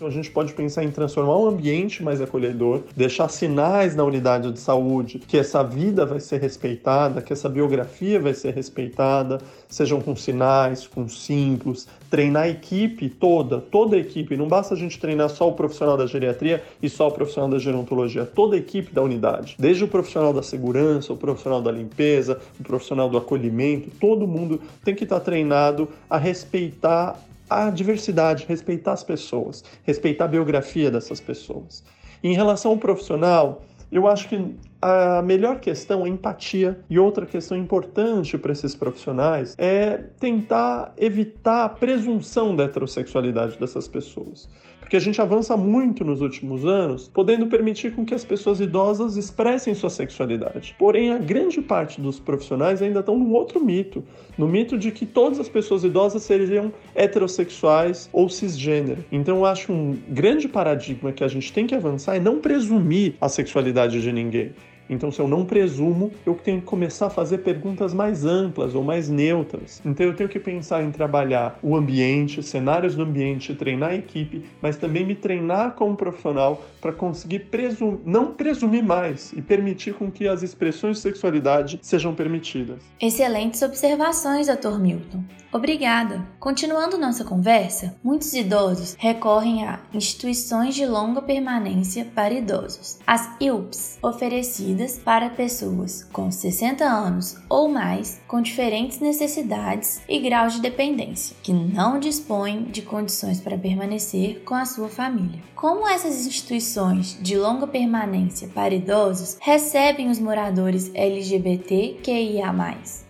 Então 0.00 0.08
a 0.08 0.12
gente 0.12 0.30
pode 0.30 0.54
pensar 0.54 0.82
em 0.82 0.90
transformar 0.90 1.36
um 1.36 1.46
ambiente 1.46 2.02
mais 2.02 2.22
acolhedor, 2.22 2.84
deixar 2.96 3.28
sinais 3.28 3.94
na 3.94 4.02
unidade 4.02 4.50
de 4.50 4.58
saúde 4.58 5.18
que 5.18 5.36
essa 5.36 5.62
vida 5.62 6.06
vai 6.06 6.18
ser 6.18 6.40
respeitada, 6.40 7.20
que 7.20 7.34
essa 7.34 7.50
biografia 7.50 8.18
vai 8.18 8.32
ser 8.32 8.54
respeitada, 8.54 9.42
sejam 9.68 10.00
com 10.00 10.16
sinais, 10.16 10.86
com 10.86 11.06
símbolos, 11.06 11.86
treinar 12.08 12.44
a 12.44 12.48
equipe 12.48 13.10
toda, 13.10 13.60
toda 13.60 13.94
a 13.94 13.98
equipe. 13.98 14.38
Não 14.38 14.48
basta 14.48 14.72
a 14.72 14.76
gente 14.76 14.98
treinar 14.98 15.28
só 15.28 15.50
o 15.50 15.52
profissional 15.52 15.98
da 15.98 16.06
geriatria 16.06 16.64
e 16.82 16.88
só 16.88 17.08
o 17.08 17.12
profissional 17.12 17.50
da 17.50 17.58
gerontologia, 17.58 18.24
toda 18.24 18.56
a 18.56 18.58
equipe 18.58 18.94
da 18.94 19.02
unidade, 19.02 19.54
desde 19.58 19.84
o 19.84 19.88
profissional 19.88 20.32
da 20.32 20.42
segurança, 20.42 21.12
o 21.12 21.16
profissional 21.18 21.60
da 21.60 21.70
limpeza, 21.70 22.40
o 22.58 22.62
profissional 22.62 23.10
do 23.10 23.18
acolhimento, 23.18 23.90
todo 24.00 24.26
mundo 24.26 24.62
tem 24.82 24.94
que 24.94 25.04
estar 25.04 25.20
treinado 25.20 25.86
a 26.08 26.16
respeitar 26.16 27.20
a 27.50 27.68
diversidade, 27.68 28.46
respeitar 28.48 28.92
as 28.92 29.02
pessoas, 29.02 29.64
respeitar 29.82 30.26
a 30.26 30.28
biografia 30.28 30.90
dessas 30.90 31.20
pessoas. 31.20 31.84
Em 32.22 32.34
relação 32.34 32.70
ao 32.70 32.78
profissional, 32.78 33.62
eu 33.90 34.06
acho 34.06 34.28
que 34.28 34.54
a 34.80 35.20
melhor 35.20 35.58
questão 35.58 36.06
é 36.06 36.08
empatia. 36.08 36.78
E 36.88 36.98
outra 36.98 37.26
questão 37.26 37.56
importante 37.56 38.38
para 38.38 38.52
esses 38.52 38.74
profissionais 38.74 39.56
é 39.58 39.98
tentar 40.20 40.94
evitar 40.96 41.64
a 41.64 41.68
presunção 41.68 42.54
da 42.54 42.64
heterossexualidade 42.64 43.58
dessas 43.58 43.88
pessoas 43.88 44.48
porque 44.90 44.96
a 44.96 45.00
gente 45.00 45.22
avança 45.22 45.56
muito 45.56 46.04
nos 46.04 46.20
últimos 46.20 46.66
anos, 46.66 47.06
podendo 47.06 47.46
permitir 47.46 47.94
com 47.94 48.04
que 48.04 48.12
as 48.12 48.24
pessoas 48.24 48.58
idosas 48.58 49.16
expressem 49.16 49.72
sua 49.72 49.88
sexualidade. 49.88 50.74
Porém, 50.76 51.12
a 51.12 51.18
grande 51.18 51.62
parte 51.62 52.00
dos 52.00 52.18
profissionais 52.18 52.82
ainda 52.82 52.98
estão 52.98 53.16
num 53.16 53.32
outro 53.32 53.64
mito, 53.64 54.02
no 54.36 54.48
mito 54.48 54.76
de 54.76 54.90
que 54.90 55.06
todas 55.06 55.38
as 55.38 55.48
pessoas 55.48 55.84
idosas 55.84 56.24
seriam 56.24 56.72
heterossexuais 56.92 58.10
ou 58.12 58.28
cisgênero. 58.28 59.04
Então, 59.12 59.36
eu 59.36 59.46
acho 59.46 59.72
um 59.72 59.96
grande 60.08 60.48
paradigma 60.48 61.12
que 61.12 61.22
a 61.22 61.28
gente 61.28 61.52
tem 61.52 61.68
que 61.68 61.74
avançar 61.76 62.16
é 62.16 62.18
não 62.18 62.40
presumir 62.40 63.14
a 63.20 63.28
sexualidade 63.28 64.02
de 64.02 64.10
ninguém. 64.10 64.50
Então, 64.90 65.12
se 65.12 65.20
eu 65.20 65.28
não 65.28 65.44
presumo, 65.44 66.10
eu 66.26 66.34
tenho 66.34 66.60
que 66.60 66.66
começar 66.66 67.06
a 67.06 67.10
fazer 67.10 67.38
perguntas 67.38 67.94
mais 67.94 68.24
amplas 68.26 68.74
ou 68.74 68.82
mais 68.82 69.08
neutras. 69.08 69.80
Então, 69.84 70.04
eu 70.04 70.14
tenho 70.14 70.28
que 70.28 70.40
pensar 70.40 70.82
em 70.82 70.90
trabalhar 70.90 71.58
o 71.62 71.76
ambiente, 71.76 72.42
cenários 72.42 72.96
do 72.96 73.04
ambiente, 73.04 73.54
treinar 73.54 73.90
a 73.90 73.94
equipe, 73.94 74.44
mas 74.60 74.76
também 74.76 75.06
me 75.06 75.14
treinar 75.14 75.74
como 75.74 75.96
profissional 75.96 76.62
para 76.80 76.92
conseguir 76.92 77.40
presum 77.50 77.98
não 78.04 78.34
presumir 78.34 78.82
mais 78.82 79.32
e 79.32 79.40
permitir 79.40 79.94
com 79.94 80.10
que 80.10 80.26
as 80.26 80.42
expressões 80.42 80.96
de 80.96 81.02
sexualidade 81.02 81.78
sejam 81.82 82.14
permitidas. 82.14 82.82
Excelentes 83.00 83.62
observações, 83.62 84.48
Dr. 84.48 84.78
Milton. 84.80 85.22
Obrigada. 85.52 86.24
Continuando 86.38 86.96
nossa 86.96 87.24
conversa, 87.24 87.96
muitos 88.04 88.32
idosos 88.34 88.94
recorrem 88.96 89.66
a 89.66 89.80
instituições 89.92 90.76
de 90.76 90.86
longa 90.86 91.20
permanência 91.20 92.06
para 92.14 92.34
idosos, 92.34 93.00
as 93.04 93.28
IUPs, 93.40 93.98
oferecidas 94.00 94.79
para 94.98 95.30
pessoas 95.30 96.04
com 96.12 96.30
60 96.30 96.84
anos 96.84 97.36
ou 97.48 97.68
mais 97.68 98.20
com 98.26 98.40
diferentes 98.40 99.00
necessidades 99.00 100.00
e 100.08 100.18
graus 100.18 100.54
de 100.54 100.60
dependência, 100.60 101.36
que 101.42 101.52
não 101.52 101.98
dispõem 102.00 102.64
de 102.64 102.82
condições 102.82 103.40
para 103.40 103.58
permanecer 103.58 104.42
com 104.44 104.54
a 104.54 104.64
sua 104.64 104.88
família. 104.88 105.40
Como 105.54 105.86
essas 105.86 106.26
instituições 106.26 107.18
de 107.20 107.36
longa 107.36 107.66
permanência 107.66 108.48
para 108.48 108.74
idosos 108.74 109.36
recebem 109.40 110.08
os 110.08 110.18
moradores 110.18 110.90
LGBTQIA+. 110.94 112.50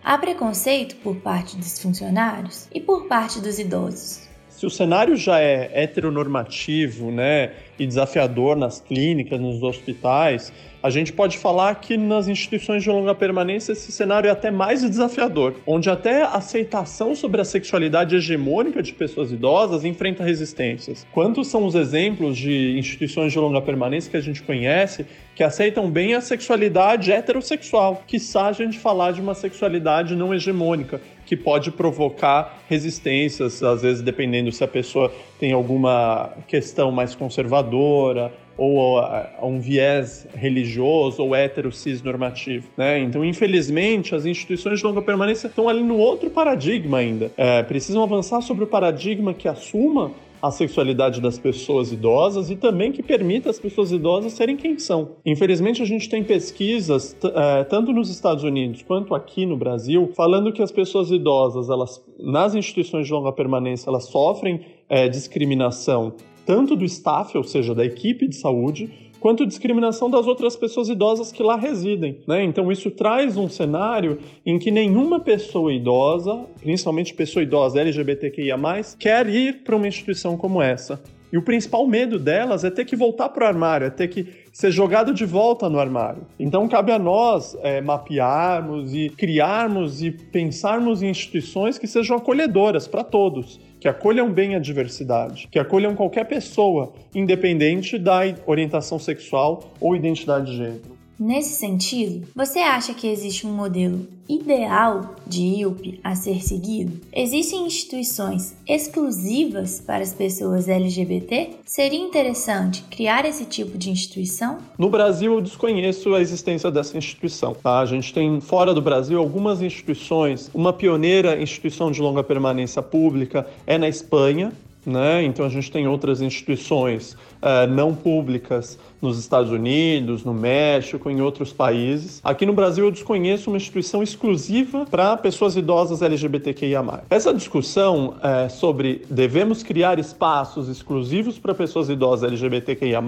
Há 0.02 0.18
preconceito 0.18 0.96
por 0.96 1.16
parte 1.16 1.56
dos 1.56 1.78
funcionários 1.78 2.68
e 2.74 2.80
por 2.80 3.06
parte 3.06 3.40
dos 3.40 3.58
idosos. 3.58 4.28
Se 4.60 4.66
o 4.66 4.70
cenário 4.70 5.16
já 5.16 5.40
é 5.40 5.70
heteronormativo, 5.84 7.10
né, 7.10 7.52
e 7.78 7.86
desafiador 7.86 8.56
nas 8.56 8.78
clínicas, 8.78 9.40
nos 9.40 9.62
hospitais, 9.62 10.52
a 10.82 10.90
gente 10.90 11.12
pode 11.12 11.36
falar 11.38 11.74
que 11.76 11.96
nas 11.96 12.28
instituições 12.28 12.82
de 12.82 12.90
longa 12.90 13.14
permanência 13.14 13.72
esse 13.72 13.92
cenário 13.92 14.28
é 14.28 14.30
até 14.30 14.50
mais 14.50 14.82
desafiador, 14.82 15.54
onde 15.66 15.90
até 15.90 16.22
a 16.22 16.32
aceitação 16.32 17.14
sobre 17.14 17.40
a 17.40 17.44
sexualidade 17.44 18.16
hegemônica 18.16 18.82
de 18.82 18.92
pessoas 18.92 19.30
idosas 19.30 19.84
enfrenta 19.84 20.24
resistências. 20.24 21.06
Quantos 21.12 21.48
são 21.48 21.64
os 21.64 21.74
exemplos 21.74 22.36
de 22.36 22.78
instituições 22.78 23.32
de 23.32 23.38
longa 23.38 23.60
permanência 23.60 24.10
que 24.10 24.16
a 24.16 24.22
gente 24.22 24.42
conhece 24.42 25.06
que 25.34 25.44
aceitam 25.44 25.90
bem 25.90 26.14
a 26.14 26.20
sexualidade 26.20 27.10
heterossexual, 27.12 28.02
que 28.06 28.18
a 28.34 28.52
gente 28.52 28.78
falar 28.78 29.12
de 29.12 29.20
uma 29.20 29.34
sexualidade 29.34 30.14
não 30.14 30.34
hegemônica, 30.34 31.00
que 31.24 31.36
pode 31.36 31.70
provocar 31.70 32.62
resistências, 32.68 33.62
às 33.62 33.82
vezes 33.82 34.02
dependendo 34.02 34.52
se 34.52 34.62
a 34.62 34.68
pessoa 34.68 35.12
tem 35.38 35.52
alguma 35.52 36.30
questão 36.46 36.90
mais 36.90 37.14
conservadora 37.14 38.32
ou 38.56 38.98
a, 38.98 39.30
a 39.38 39.46
um 39.46 39.60
viés 39.60 40.26
religioso 40.34 41.22
ou 41.22 41.34
hétero 41.34 41.72
cis 41.72 42.02
normativo, 42.02 42.68
né? 42.76 42.98
Então, 42.98 43.24
infelizmente, 43.24 44.14
as 44.14 44.26
instituições 44.26 44.80
de 44.80 44.84
longa 44.84 45.02
permanência 45.02 45.46
estão 45.46 45.68
ali 45.68 45.82
no 45.82 45.96
outro 45.96 46.30
paradigma 46.30 46.98
ainda. 46.98 47.30
É, 47.36 47.62
precisam 47.62 48.02
avançar 48.02 48.40
sobre 48.42 48.64
o 48.64 48.66
paradigma 48.66 49.32
que 49.32 49.48
assuma 49.48 50.12
a 50.42 50.50
sexualidade 50.50 51.20
das 51.20 51.38
pessoas 51.38 51.92
idosas 51.92 52.50
e 52.50 52.56
também 52.56 52.92
que 52.92 53.02
permita 53.02 53.50
as 53.50 53.58
pessoas 53.58 53.92
idosas 53.92 54.32
serem 54.32 54.56
quem 54.56 54.78
são. 54.78 55.16
Infelizmente, 55.24 55.82
a 55.82 55.84
gente 55.84 56.08
tem 56.08 56.24
pesquisas, 56.24 57.16
é, 57.22 57.64
tanto 57.64 57.92
nos 57.92 58.10
Estados 58.10 58.42
Unidos 58.42 58.82
quanto 58.82 59.14
aqui 59.14 59.44
no 59.44 59.56
Brasil, 59.56 60.10
falando 60.16 60.52
que 60.52 60.62
as 60.62 60.72
pessoas 60.72 61.10
idosas, 61.10 61.68
elas, 61.68 62.02
nas 62.18 62.54
instituições 62.54 63.06
de 63.06 63.12
longa 63.12 63.32
permanência, 63.32 63.90
elas 63.90 64.04
sofrem 64.04 64.60
é, 64.88 65.08
discriminação 65.08 66.14
tanto 66.44 66.76
do 66.76 66.84
staff, 66.84 67.36
ou 67.36 67.44
seja, 67.44 67.74
da 67.74 67.84
equipe 67.84 68.28
de 68.28 68.36
saúde, 68.36 68.90
quanto 69.20 69.46
discriminação 69.46 70.10
das 70.10 70.26
outras 70.26 70.56
pessoas 70.56 70.88
idosas 70.88 71.30
que 71.30 71.42
lá 71.42 71.56
residem. 71.56 72.18
Né? 72.26 72.42
Então, 72.42 72.72
isso 72.72 72.90
traz 72.90 73.36
um 73.36 73.48
cenário 73.48 74.18
em 74.44 74.58
que 74.58 74.70
nenhuma 74.70 75.20
pessoa 75.20 75.72
idosa, 75.72 76.44
principalmente 76.60 77.14
pessoa 77.14 77.42
idosa 77.42 77.80
LGBTQIA, 77.80 78.56
quer 78.98 79.28
ir 79.28 79.62
para 79.62 79.76
uma 79.76 79.86
instituição 79.86 80.36
como 80.36 80.62
essa. 80.62 81.00
E 81.32 81.38
o 81.38 81.42
principal 81.42 81.86
medo 81.86 82.18
delas 82.18 82.64
é 82.64 82.70
ter 82.70 82.84
que 82.84 82.96
voltar 82.96 83.28
para 83.28 83.44
o 83.44 83.48
armário, 83.48 83.86
é 83.86 83.90
ter 83.90 84.08
que 84.08 84.26
ser 84.52 84.70
jogado 84.70 85.14
de 85.14 85.24
volta 85.24 85.68
no 85.68 85.78
armário. 85.78 86.26
Então 86.38 86.68
cabe 86.68 86.92
a 86.92 86.98
nós 86.98 87.56
é, 87.62 87.80
mapearmos 87.80 88.94
e 88.94 89.08
criarmos 89.10 90.02
e 90.02 90.10
pensarmos 90.10 91.02
em 91.02 91.10
instituições 91.10 91.78
que 91.78 91.86
sejam 91.86 92.16
acolhedoras 92.16 92.88
para 92.88 93.04
todos 93.04 93.60
que 93.80 93.88
acolham 93.88 94.30
bem 94.30 94.54
a 94.54 94.58
diversidade, 94.58 95.48
que 95.50 95.58
acolham 95.58 95.96
qualquer 95.96 96.24
pessoa, 96.24 96.92
independente 97.14 97.98
da 97.98 98.20
orientação 98.46 98.98
sexual 98.98 99.72
ou 99.80 99.96
identidade 99.96 100.50
de 100.50 100.58
gênero. 100.58 100.89
Nesse 101.20 101.56
sentido, 101.56 102.26
você 102.34 102.60
acha 102.60 102.94
que 102.94 103.06
existe 103.06 103.46
um 103.46 103.52
modelo 103.52 104.08
ideal 104.26 105.16
de 105.26 105.42
IUP 105.42 106.00
a 106.02 106.14
ser 106.14 106.42
seguido? 106.42 106.98
Existem 107.12 107.66
instituições 107.66 108.56
exclusivas 108.66 109.82
para 109.82 110.02
as 110.02 110.14
pessoas 110.14 110.66
LGBT? 110.66 111.50
Seria 111.66 112.00
interessante 112.00 112.82
criar 112.84 113.26
esse 113.26 113.44
tipo 113.44 113.76
de 113.76 113.90
instituição? 113.90 114.56
No 114.78 114.88
Brasil, 114.88 115.34
eu 115.34 115.42
desconheço 115.42 116.14
a 116.14 116.22
existência 116.22 116.70
dessa 116.70 116.96
instituição. 116.96 117.52
Tá? 117.52 117.80
A 117.80 117.86
gente 117.86 118.14
tem 118.14 118.40
fora 118.40 118.72
do 118.72 118.80
Brasil 118.80 119.18
algumas 119.18 119.60
instituições. 119.60 120.50
Uma 120.54 120.72
pioneira 120.72 121.38
instituição 121.38 121.90
de 121.90 122.00
longa 122.00 122.24
permanência 122.24 122.80
pública 122.80 123.46
é 123.66 123.76
na 123.76 123.90
Espanha, 123.90 124.54
né? 124.84 125.22
Então 125.24 125.44
a 125.44 125.48
gente 125.48 125.70
tem 125.70 125.86
outras 125.86 126.20
instituições 126.20 127.12
uh, 127.12 127.66
não 127.68 127.94
públicas 127.94 128.78
nos 129.00 129.18
Estados 129.18 129.50
Unidos, 129.50 130.24
no 130.24 130.34
México, 130.34 131.10
em 131.10 131.20
outros 131.20 131.52
países. 131.52 132.20
Aqui 132.22 132.44
no 132.44 132.52
Brasil 132.52 132.84
eu 132.84 132.90
desconheço 132.90 133.50
uma 133.50 133.56
instituição 133.56 134.02
exclusiva 134.02 134.86
para 134.90 135.16
pessoas 135.16 135.56
idosas 135.56 136.02
LGBTQIA+. 136.02 137.02
Essa 137.08 137.32
discussão 137.32 138.14
uh, 138.18 138.50
sobre 138.50 139.02
devemos 139.08 139.62
criar 139.62 139.98
espaços 139.98 140.68
exclusivos 140.68 141.38
para 141.38 141.54
pessoas 141.54 141.88
idosas 141.88 142.28
LGBTQIA+, 142.28 143.02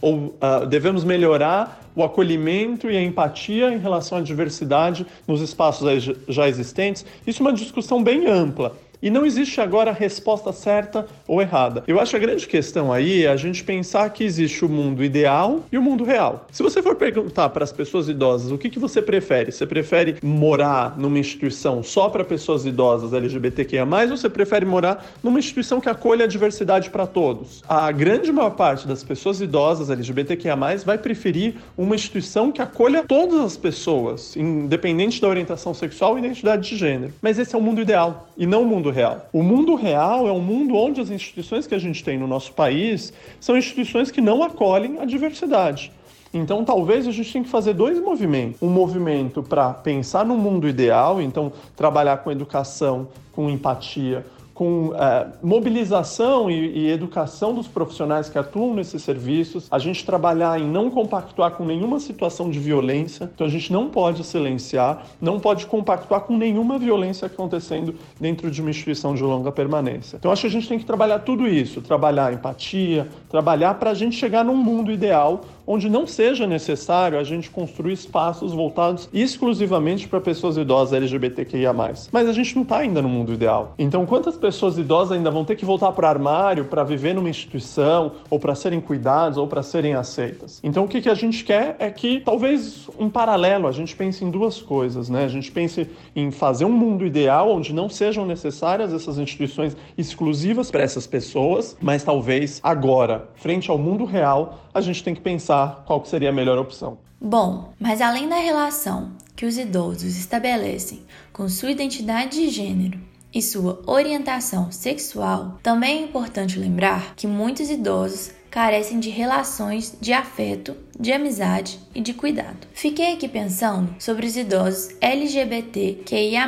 ou 0.00 0.14
uh, 0.16 0.66
devemos 0.68 1.04
melhorar 1.04 1.84
o 1.94 2.02
acolhimento 2.02 2.90
e 2.90 2.96
a 2.96 3.02
empatia 3.02 3.72
em 3.72 3.78
relação 3.78 4.18
à 4.18 4.20
diversidade 4.20 5.06
nos 5.28 5.40
espaços 5.40 6.10
já 6.28 6.48
existentes, 6.48 7.04
isso 7.26 7.42
é 7.42 7.46
uma 7.46 7.52
discussão 7.52 8.02
bem 8.02 8.26
ampla 8.26 8.76
E 9.04 9.10
não 9.10 9.26
existe 9.26 9.60
agora 9.60 9.90
a 9.90 9.92
resposta 9.92 10.50
certa 10.50 11.06
ou 11.28 11.42
errada. 11.42 11.84
Eu 11.86 12.00
acho 12.00 12.16
a 12.16 12.18
grande 12.18 12.46
questão 12.46 12.90
aí 12.90 13.24
é 13.24 13.28
a 13.28 13.36
gente 13.36 13.62
pensar 13.62 14.08
que 14.08 14.24
existe 14.24 14.64
o 14.64 14.68
mundo 14.68 15.04
ideal 15.04 15.60
e 15.70 15.76
o 15.76 15.82
mundo 15.82 16.04
real. 16.04 16.46
Se 16.50 16.62
você 16.62 16.82
for 16.82 16.94
perguntar 16.94 17.50
para 17.50 17.62
as 17.62 17.70
pessoas 17.70 18.08
idosas 18.08 18.50
o 18.50 18.56
que, 18.56 18.70
que 18.70 18.78
você 18.78 19.02
prefere, 19.02 19.52
você 19.52 19.66
prefere 19.66 20.16
morar 20.22 20.96
numa 20.96 21.18
instituição 21.18 21.82
só 21.82 22.08
para 22.08 22.24
pessoas 22.24 22.64
idosas 22.64 23.12
LGBTQIA, 23.12 23.84
ou 23.84 24.16
você 24.16 24.30
prefere 24.30 24.64
morar 24.64 25.04
numa 25.22 25.38
instituição 25.38 25.82
que 25.82 25.88
acolha 25.90 26.24
a 26.24 26.26
diversidade 26.26 26.88
para 26.88 27.06
todos? 27.06 27.62
A 27.68 27.92
grande 27.92 28.32
maior 28.32 28.52
parte 28.52 28.88
das 28.88 29.04
pessoas 29.04 29.38
idosas 29.38 29.90
LGBTQIA, 29.90 30.56
vai 30.82 30.96
preferir 30.96 31.56
uma 31.76 31.94
instituição 31.94 32.50
que 32.50 32.62
acolha 32.62 33.04
todas 33.06 33.38
as 33.38 33.56
pessoas, 33.58 34.34
independente 34.34 35.20
da 35.20 35.28
orientação 35.28 35.74
sexual 35.74 36.16
e 36.16 36.20
identidade 36.20 36.70
de 36.70 36.74
gênero. 36.74 37.12
Mas 37.20 37.38
esse 37.38 37.54
é 37.54 37.58
o 37.58 37.60
mundo 37.60 37.82
ideal 37.82 38.30
e 38.34 38.46
não 38.46 38.62
o 38.62 38.66
mundo 38.66 38.93
real. 38.94 39.28
O 39.32 39.42
mundo 39.42 39.74
real 39.74 40.26
é 40.26 40.32
um 40.32 40.40
mundo 40.40 40.74
onde 40.76 41.00
as 41.00 41.10
instituições 41.10 41.66
que 41.66 41.74
a 41.74 41.78
gente 41.78 42.02
tem 42.02 42.16
no 42.16 42.26
nosso 42.26 42.52
país 42.52 43.12
são 43.40 43.56
instituições 43.56 44.10
que 44.10 44.20
não 44.20 44.42
acolhem 44.42 44.98
a 45.00 45.04
diversidade. 45.04 45.92
Então, 46.32 46.64
talvez 46.64 47.06
a 47.06 47.12
gente 47.12 47.32
tenha 47.32 47.44
que 47.44 47.50
fazer 47.50 47.74
dois 47.74 48.00
movimentos. 48.00 48.60
Um 48.60 48.68
movimento 48.68 49.40
para 49.40 49.72
pensar 49.72 50.24
no 50.24 50.36
mundo 50.36 50.68
ideal, 50.68 51.22
então 51.22 51.52
trabalhar 51.76 52.18
com 52.18 52.32
educação, 52.32 53.06
com 53.32 53.48
empatia, 53.48 54.26
com 54.54 54.92
é, 54.94 55.26
mobilização 55.42 56.48
e, 56.48 56.78
e, 56.78 56.90
educação 56.90 57.52
dos 57.52 57.66
profissionais 57.66 58.28
que 58.28 58.38
atuam 58.38 58.72
nesses 58.72 59.02
serviços, 59.02 59.66
a 59.68 59.80
gente 59.80 60.06
trabalhar 60.06 60.60
em 60.60 60.64
não 60.64 60.88
compactuar 60.88 61.50
com 61.50 61.64
nenhuma 61.64 61.98
situação 61.98 62.48
de 62.48 62.60
violência, 62.60 63.28
então 63.34 63.46
a 63.46 63.50
gente 63.50 63.72
não 63.72 63.90
pode 63.90 64.22
silenciar, 64.22 65.04
não 65.20 65.40
pode 65.40 65.66
compactuar 65.66 66.20
com 66.20 66.36
nenhuma 66.36 66.78
violência 66.78 67.26
acontecendo 67.26 67.96
dentro 68.20 68.48
de 68.48 68.60
uma 68.60 68.70
instituição 68.70 69.14
de 69.14 69.24
longa 69.24 69.50
permanência. 69.50 70.16
Então 70.16 70.30
acho 70.30 70.42
que 70.42 70.46
a 70.46 70.50
gente 70.50 70.68
tem 70.68 70.78
que 70.78 70.86
trabalhar 70.86 71.18
tudo 71.18 71.48
isso, 71.48 71.82
trabalhar 71.82 72.32
empatia, 72.32 73.08
trabalhar 73.28 73.74
para 73.74 73.90
a 73.90 73.94
gente 73.94 74.14
chegar 74.14 74.44
num 74.44 74.56
mundo 74.56 74.92
ideal 74.92 75.40
onde 75.66 75.88
não 75.88 76.06
seja 76.06 76.46
necessário 76.46 77.18
a 77.18 77.24
gente 77.24 77.50
construir 77.50 77.92
espaços 77.92 78.52
voltados 78.52 79.08
exclusivamente 79.12 80.08
para 80.08 80.20
pessoas 80.20 80.56
idosas 80.56 80.92
LGBTQIA+. 80.92 81.72
Mas 82.12 82.28
a 82.28 82.32
gente 82.32 82.54
não 82.54 82.62
está 82.62 82.78
ainda 82.78 83.00
no 83.00 83.08
mundo 83.08 83.32
ideal. 83.32 83.74
Então, 83.78 84.06
quantas 84.06 84.36
pessoas 84.36 84.78
idosas 84.78 85.16
ainda 85.16 85.30
vão 85.30 85.44
ter 85.44 85.56
que 85.56 85.64
voltar 85.64 85.92
para 85.92 86.06
o 86.06 86.08
armário 86.08 86.64
para 86.66 86.84
viver 86.84 87.14
numa 87.14 87.28
instituição, 87.28 88.12
ou 88.30 88.38
para 88.38 88.54
serem 88.54 88.80
cuidadas, 88.80 89.36
ou 89.36 89.46
para 89.46 89.62
serem 89.62 89.94
aceitas? 89.94 90.60
Então, 90.62 90.84
o 90.84 90.88
que, 90.88 91.00
que 91.00 91.08
a 91.08 91.14
gente 91.14 91.44
quer 91.44 91.76
é 91.78 91.90
que, 91.90 92.20
talvez 92.20 92.88
em 92.98 93.08
paralelo, 93.08 93.66
a 93.66 93.72
gente 93.72 93.94
pense 93.94 94.24
em 94.24 94.30
duas 94.30 94.60
coisas, 94.60 95.08
né? 95.08 95.24
A 95.24 95.28
gente 95.28 95.50
pense 95.50 95.88
em 96.14 96.30
fazer 96.30 96.64
um 96.64 96.72
mundo 96.72 97.06
ideal 97.06 97.50
onde 97.50 97.72
não 97.72 97.88
sejam 97.88 98.26
necessárias 98.26 98.92
essas 98.92 99.18
instituições 99.18 99.76
exclusivas 99.96 100.70
para 100.70 100.82
essas 100.82 101.06
pessoas, 101.06 101.76
mas 101.80 102.02
talvez 102.02 102.60
agora, 102.62 103.28
frente 103.34 103.70
ao 103.70 103.78
mundo 103.78 104.04
real, 104.04 104.63
a 104.74 104.80
gente 104.80 105.04
tem 105.04 105.14
que 105.14 105.20
pensar 105.20 105.84
qual 105.86 106.00
que 106.00 106.08
seria 106.08 106.30
a 106.30 106.32
melhor 106.32 106.58
opção. 106.58 106.98
Bom, 107.20 107.72
mas 107.78 108.00
além 108.00 108.28
da 108.28 108.36
relação 108.36 109.12
que 109.36 109.46
os 109.46 109.56
idosos 109.56 110.16
estabelecem 110.18 111.02
com 111.32 111.48
sua 111.48 111.70
identidade 111.70 112.36
de 112.38 112.50
gênero 112.50 112.98
e 113.32 113.40
sua 113.40 113.80
orientação 113.86 114.70
sexual, 114.70 115.58
também 115.62 115.98
é 115.98 116.04
importante 116.04 116.58
lembrar 116.58 117.14
que 117.16 117.26
muitos 117.26 117.70
idosos 117.70 118.32
carecem 118.50 119.00
de 119.00 119.10
relações 119.10 119.96
de 120.00 120.12
afeto, 120.12 120.76
de 120.98 121.12
amizade 121.12 121.80
e 121.92 122.00
de 122.00 122.14
cuidado. 122.14 122.68
Fiquei 122.72 123.14
aqui 123.14 123.28
pensando 123.28 123.92
sobre 123.98 124.26
os 124.26 124.36
idosos 124.36 124.94
LGBTQIA, 125.00 126.46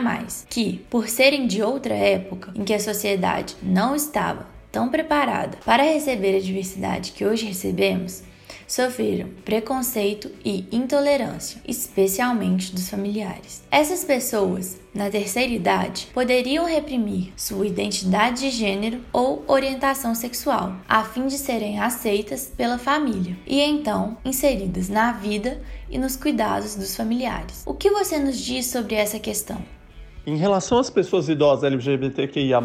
que, 0.48 0.84
por 0.88 1.08
serem 1.08 1.48
de 1.48 1.62
outra 1.62 1.94
época 1.94 2.52
em 2.54 2.62
que 2.62 2.74
a 2.74 2.78
sociedade 2.78 3.56
não 3.60 3.96
estava 3.96 4.55
tão 4.76 4.90
preparada 4.90 5.56
para 5.64 5.82
receber 5.82 6.36
a 6.36 6.40
diversidade 6.40 7.12
que 7.12 7.24
hoje 7.24 7.46
recebemos, 7.46 8.22
sofreram 8.68 9.30
preconceito 9.42 10.30
e 10.44 10.66
intolerância, 10.70 11.62
especialmente 11.66 12.74
dos 12.74 12.90
familiares. 12.90 13.62
Essas 13.70 14.04
pessoas, 14.04 14.76
na 14.94 15.08
terceira 15.08 15.50
idade, 15.50 16.08
poderiam 16.12 16.66
reprimir 16.66 17.32
sua 17.38 17.66
identidade 17.66 18.40
de 18.42 18.50
gênero 18.50 19.00
ou 19.14 19.42
orientação 19.46 20.14
sexual, 20.14 20.76
a 20.86 21.02
fim 21.04 21.26
de 21.26 21.38
serem 21.38 21.80
aceitas 21.80 22.52
pela 22.54 22.76
família 22.76 23.34
e 23.46 23.62
então 23.62 24.18
inseridas 24.26 24.90
na 24.90 25.10
vida 25.10 25.58
e 25.88 25.96
nos 25.96 26.16
cuidados 26.16 26.74
dos 26.74 26.94
familiares. 26.94 27.62
O 27.64 27.72
que 27.72 27.88
você 27.88 28.18
nos 28.18 28.38
diz 28.38 28.66
sobre 28.66 28.94
essa 28.94 29.18
questão? 29.18 29.56
Em 30.26 30.36
relação 30.36 30.78
às 30.78 30.90
pessoas 30.90 31.28
idosas 31.28 31.62
LGBTQIA, 31.62 32.58